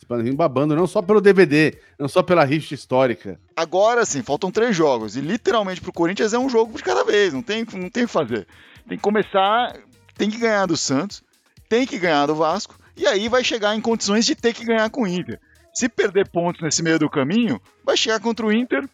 Pode 0.07 0.21
vir 0.21 0.35
babando 0.35 0.75
não 0.75 0.85
só 0.85 1.01
pelo 1.01 1.19
DVD, 1.19 1.79
não 1.97 2.07
só 2.07 2.21
pela 2.21 2.43
rixa 2.43 2.75
histórica. 2.75 3.39
Agora 3.55 4.05
sim, 4.05 4.21
faltam 4.21 4.51
três 4.51 4.75
jogos. 4.75 5.15
E 5.15 5.21
literalmente 5.21 5.81
pro 5.81 5.91
Corinthians 5.91 6.31
é 6.31 6.37
um 6.37 6.47
jogo 6.47 6.77
de 6.77 6.83
cada 6.83 7.03
vez, 7.03 7.33
não 7.33 7.41
tem, 7.41 7.65
não 7.73 7.89
tem 7.89 8.03
o 8.03 8.07
que 8.07 8.13
fazer. 8.13 8.45
Tem 8.87 8.97
que 8.97 9.03
começar, 9.03 9.75
tem 10.15 10.29
que 10.29 10.37
ganhar 10.37 10.67
do 10.67 10.77
Santos, 10.77 11.23
tem 11.67 11.87
que 11.87 11.97
ganhar 11.97 12.27
do 12.27 12.35
Vasco, 12.35 12.77
e 12.95 13.07
aí 13.07 13.27
vai 13.27 13.43
chegar 13.43 13.75
em 13.75 13.81
condições 13.81 14.25
de 14.25 14.35
ter 14.35 14.53
que 14.53 14.63
ganhar 14.63 14.89
com 14.91 15.03
o 15.03 15.07
Inter. 15.07 15.39
Se 15.73 15.89
perder 15.89 16.29
pontos 16.29 16.61
nesse 16.61 16.83
meio 16.83 16.99
do 16.99 17.09
caminho, 17.09 17.59
vai 17.83 17.97
chegar 17.97 18.19
contra 18.19 18.45
o 18.45 18.53
Inter, 18.53 18.87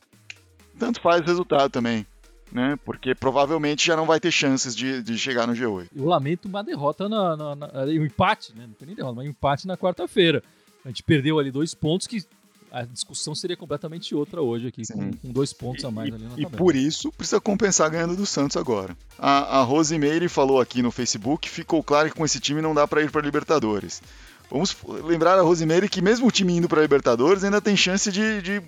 tanto 0.81 0.99
faz 0.99 1.21
o 1.21 1.25
resultado 1.25 1.69
também. 1.69 2.07
Né? 2.51 2.77
Porque 2.83 3.13
provavelmente 3.15 3.85
já 3.85 3.95
não 3.95 4.05
vai 4.05 4.19
ter 4.19 4.31
chances 4.31 4.75
de, 4.75 5.01
de 5.01 5.17
chegar 5.17 5.47
no 5.47 5.53
G8. 5.53 5.87
Eu 5.95 6.05
lamento 6.05 6.49
uma 6.49 6.63
derrota 6.63 7.07
na, 7.07 7.37
na, 7.37 7.55
na 7.55 7.67
um 7.83 8.05
empate, 8.05 8.53
né? 8.53 8.65
Não 8.67 8.73
tem 8.73 8.87
nem 8.87 8.95
derrota, 8.95 9.15
mas 9.15 9.27
um 9.27 9.29
empate 9.29 9.65
na 9.67 9.77
quarta-feira. 9.77 10.43
A 10.83 10.89
gente 10.89 11.01
perdeu 11.03 11.39
ali 11.39 11.49
dois 11.49 11.73
pontos 11.73 12.07
que 12.07 12.25
a 12.69 12.83
discussão 12.83 13.33
seria 13.35 13.55
completamente 13.55 14.13
outra 14.13 14.41
hoje 14.41 14.67
aqui, 14.67 14.81
com, 14.91 15.13
com, 15.13 15.31
dois 15.31 15.53
pontos 15.53 15.83
e, 15.83 15.87
a 15.87 15.91
mais 15.91 16.13
ali 16.13 16.23
na 16.23 16.29
tabela. 16.31 16.49
E 16.53 16.57
por 16.57 16.75
isso 16.75 17.11
precisa 17.11 17.39
compensar 17.39 17.89
ganhando 17.89 18.15
do 18.15 18.25
Santos 18.25 18.57
agora. 18.57 18.97
A, 19.17 19.59
a 19.59 19.63
Rosemary 19.63 20.27
falou 20.27 20.59
aqui 20.59 20.81
no 20.81 20.91
Facebook, 20.91 21.49
ficou 21.49 21.81
claro 21.81 22.09
que 22.09 22.15
com 22.15 22.25
esse 22.25 22.39
time 22.39 22.61
não 22.61 22.73
dá 22.73 22.85
para 22.85 23.01
ir 23.01 23.11
para 23.11 23.21
Libertadores. 23.21 24.01
Vamos 24.49 24.75
lembrar 25.03 25.39
a 25.39 25.41
Rosemary 25.41 25.87
que 25.87 26.01
mesmo 26.01 26.27
o 26.27 26.31
time 26.31 26.57
indo 26.57 26.67
para 26.67 26.81
Libertadores 26.81 27.43
ainda 27.45 27.61
tem 27.61 27.77
chance 27.77 28.11
de, 28.11 28.41
de 28.41 28.61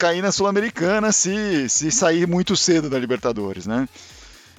cair 0.00 0.22
na 0.22 0.32
Sul-Americana 0.32 1.12
se, 1.12 1.68
se 1.68 1.90
sair 1.90 2.26
muito 2.26 2.56
cedo 2.56 2.88
da 2.88 2.98
Libertadores, 2.98 3.66
né? 3.66 3.86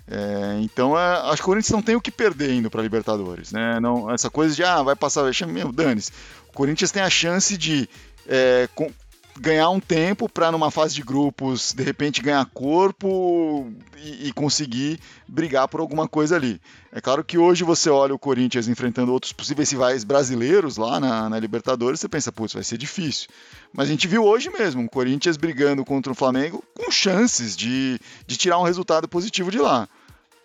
É, 0.07 0.59
então, 0.61 0.97
é, 0.97 1.31
acho 1.31 1.37
que 1.37 1.41
o 1.41 1.45
Corinthians 1.45 1.71
não 1.71 1.81
tem 1.81 1.95
o 1.95 2.01
que 2.01 2.11
perder 2.11 2.53
indo 2.53 2.69
para 2.69 2.81
Libertadores, 2.83 3.51
né? 3.51 3.79
Não, 3.79 4.11
essa 4.11 4.29
coisa 4.29 4.53
de, 4.53 4.63
ah, 4.63 4.83
vai 4.83 4.95
passar, 4.95 5.23
meu, 5.47 5.71
dane-se. 5.71 6.11
O 6.49 6.53
Corinthians 6.53 6.91
tem 6.91 7.01
a 7.01 7.09
chance 7.09 7.57
de 7.57 7.89
é, 8.27 8.69
ganhar 9.39 9.69
um 9.69 9.79
tempo 9.79 10.27
para 10.27 10.51
numa 10.51 10.69
fase 10.69 10.93
de 10.95 11.01
grupos 11.01 11.73
de 11.73 11.83
repente 11.83 12.21
ganhar 12.21 12.45
corpo 12.47 13.71
e, 13.97 14.27
e, 14.27 14.33
conseguir 14.33 14.99
brigar 15.27 15.67
por 15.67 15.79
alguma 15.79 16.07
coisa 16.07 16.35
ali. 16.35 16.59
É 16.91 16.99
claro 16.99 17.23
que 17.23 17.37
hoje 17.37 17.63
você 17.63 17.89
olha 17.89 18.13
o 18.13 18.19
Corinthians 18.19 18.67
enfrentando 18.67 19.11
outros 19.11 19.31
possíveis 19.31 19.71
rivais 19.71 20.03
brasileiros 20.03 20.77
lá 20.77 20.99
na, 20.99 21.29
na 21.29 21.39
Libertadores, 21.39 21.99
você 21.99 22.09
pensa, 22.09 22.31
putz, 22.31 22.53
vai 22.53 22.63
ser 22.63 22.77
difícil. 22.77 23.29
Mas 23.73 23.87
a 23.87 23.91
gente 23.91 24.07
viu 24.07 24.23
hoje 24.23 24.49
mesmo 24.49 24.83
o 24.83 24.89
Corinthians 24.89 25.37
brigando 25.37 25.85
contra 25.85 26.11
o 26.11 26.15
Flamengo 26.15 26.63
com 26.73 26.91
chances 26.91 27.55
de, 27.55 27.99
de 28.27 28.37
tirar 28.37 28.59
um 28.59 28.63
resultado 28.63 29.07
positivo 29.07 29.49
de 29.51 29.59
lá. 29.59 29.87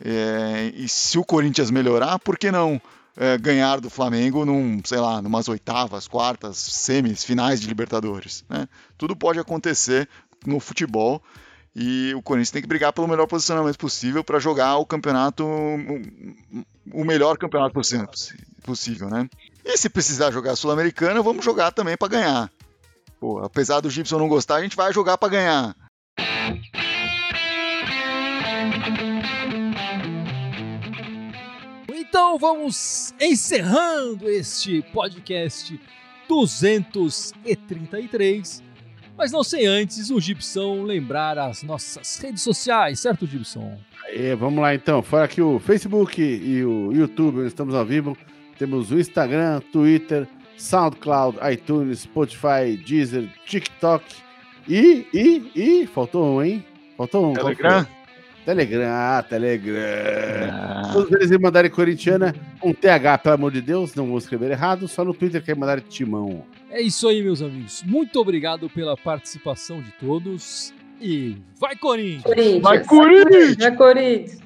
É, 0.05 0.73
e 0.75 0.89
se 0.89 1.19
o 1.19 1.25
Corinthians 1.25 1.71
melhorar, 1.71 2.19
por 2.19 2.39
que 2.39 2.53
não 2.53 2.81
é, 3.17 3.39
ganhar 3.39 3.81
do 3.81 3.89
Flamengo 3.89 4.45
num, 4.45 4.81
sei 4.85 4.99
lá, 4.99 5.23
numas 5.23 5.49
oitavas, 5.49 6.07
quartas, 6.07 6.57
semis, 6.59 7.25
finais 7.25 7.61
de 7.61 7.67
Libertadores. 7.67 8.45
Né? 8.49 8.69
Tudo 8.99 9.17
pode 9.17 9.39
acontecer 9.39 10.09
no 10.45 10.61
futebol 10.61 11.23
e 11.75 12.15
o 12.15 12.23
Corinthians 12.23 12.51
tem 12.51 12.63
que 12.63 12.69
brigar 12.69 12.93
pelo 12.93 13.09
melhor 13.09 13.27
posicionamento 13.27 13.77
possível 13.77 14.25
para 14.25 14.39
jogar 14.39 14.77
o 14.79 14.87
campeonato, 14.87 15.45
o 15.45 17.05
melhor 17.05 17.37
campeonato 17.37 17.75
possível, 18.63 19.11
né? 19.11 19.29
E 19.63 19.77
se 19.77 19.91
precisar 19.91 20.31
jogar 20.31 20.57
Sul-Americana, 20.57 21.23
vamos 21.23 21.45
jogar 21.45 21.73
também 21.73 21.97
para 21.97 22.09
ganhar. 22.09 22.51
Pô, 23.21 23.41
apesar 23.41 23.81
do 23.81 23.91
Gibson 23.91 24.19
não 24.19 24.29
gostar, 24.29 24.57
a 24.57 24.63
gente 24.63 24.75
vai 24.77 24.91
jogar 24.91 25.19
para 25.19 25.29
ganhar. 25.29 25.77
Então 32.17 32.39
vamos 32.39 33.13
encerrando 33.21 34.27
este 34.27 34.81
podcast 34.91 35.79
233. 36.27 38.63
Mas 39.19 39.31
não 39.31 39.45
sei 39.45 39.67
antes 39.67 40.09
o 40.09 40.19
Gibson 40.19 40.85
lembrar 40.85 41.39
as 41.39 41.63
nossas 41.63 42.19
redes 42.19 42.41
sociais, 42.41 43.01
certo, 43.01 43.27
Gibson? 43.27 43.79
Vamos 44.39 44.63
lá 44.63 44.75
então. 44.75 45.03
Fora 45.03 45.27
aqui 45.27 45.43
o 45.43 45.59
Facebook 45.59 46.23
e 46.23 46.65
o 46.65 46.91
YouTube, 46.91 47.47
estamos 47.47 47.75
ao 47.75 47.85
vivo. 47.85 48.17
Temos 48.59 48.91
o 48.91 48.99
Instagram, 48.99 49.61
Twitter, 49.71 50.27
SoundCloud, 50.57 51.37
iTunes, 51.53 51.99
Spotify, 51.99 52.83
Deezer, 52.83 53.29
TikTok 53.45 54.03
e, 54.67 55.07
e, 55.13 55.53
e, 55.55 55.87
faltou 55.87 56.39
um, 56.39 56.43
hein? 56.43 56.65
Faltou 56.97 57.33
um. 57.33 57.35
Telegram? 57.35 57.87
Telegram, 58.47 58.87
ah, 58.87 59.25
Telegram. 59.29 59.75
Ah. 60.53 60.91
Todos 60.93 61.11
eles 61.11 61.31
me 61.33 61.39
mandarem 61.39 61.69
corintiana 61.69 62.33
com 62.61 62.73
TH, 62.73 63.19
pelo 63.19 63.35
amor 63.35 63.51
de 63.51 63.61
Deus, 63.61 63.93
não 63.97 64.07
vou 64.07 64.19
escrever 64.19 64.53
errado, 64.53 64.87
só 64.87 65.05
no 65.05 65.13
Twitter 65.13 65.43
que 65.43 65.53
mandar 65.53 65.81
timão. 65.81 66.45
É 66.71 66.81
isso 66.81 67.09
aí, 67.09 67.25
meus 67.25 67.43
amigos. 67.43 67.83
Muito 67.85 68.21
obrigado 68.21 68.71
pela 68.71 68.97
participação 68.97 69.83
de 69.83 69.91
todos 69.99 70.73
e 71.01 71.37
vai 71.59 71.75
Corinthians! 71.75 72.23
Corinthians. 72.23 72.63
Vai 72.63 72.85
Corinthians! 72.85 73.57
Vai 73.57 73.77
Corinthians! 73.77 74.46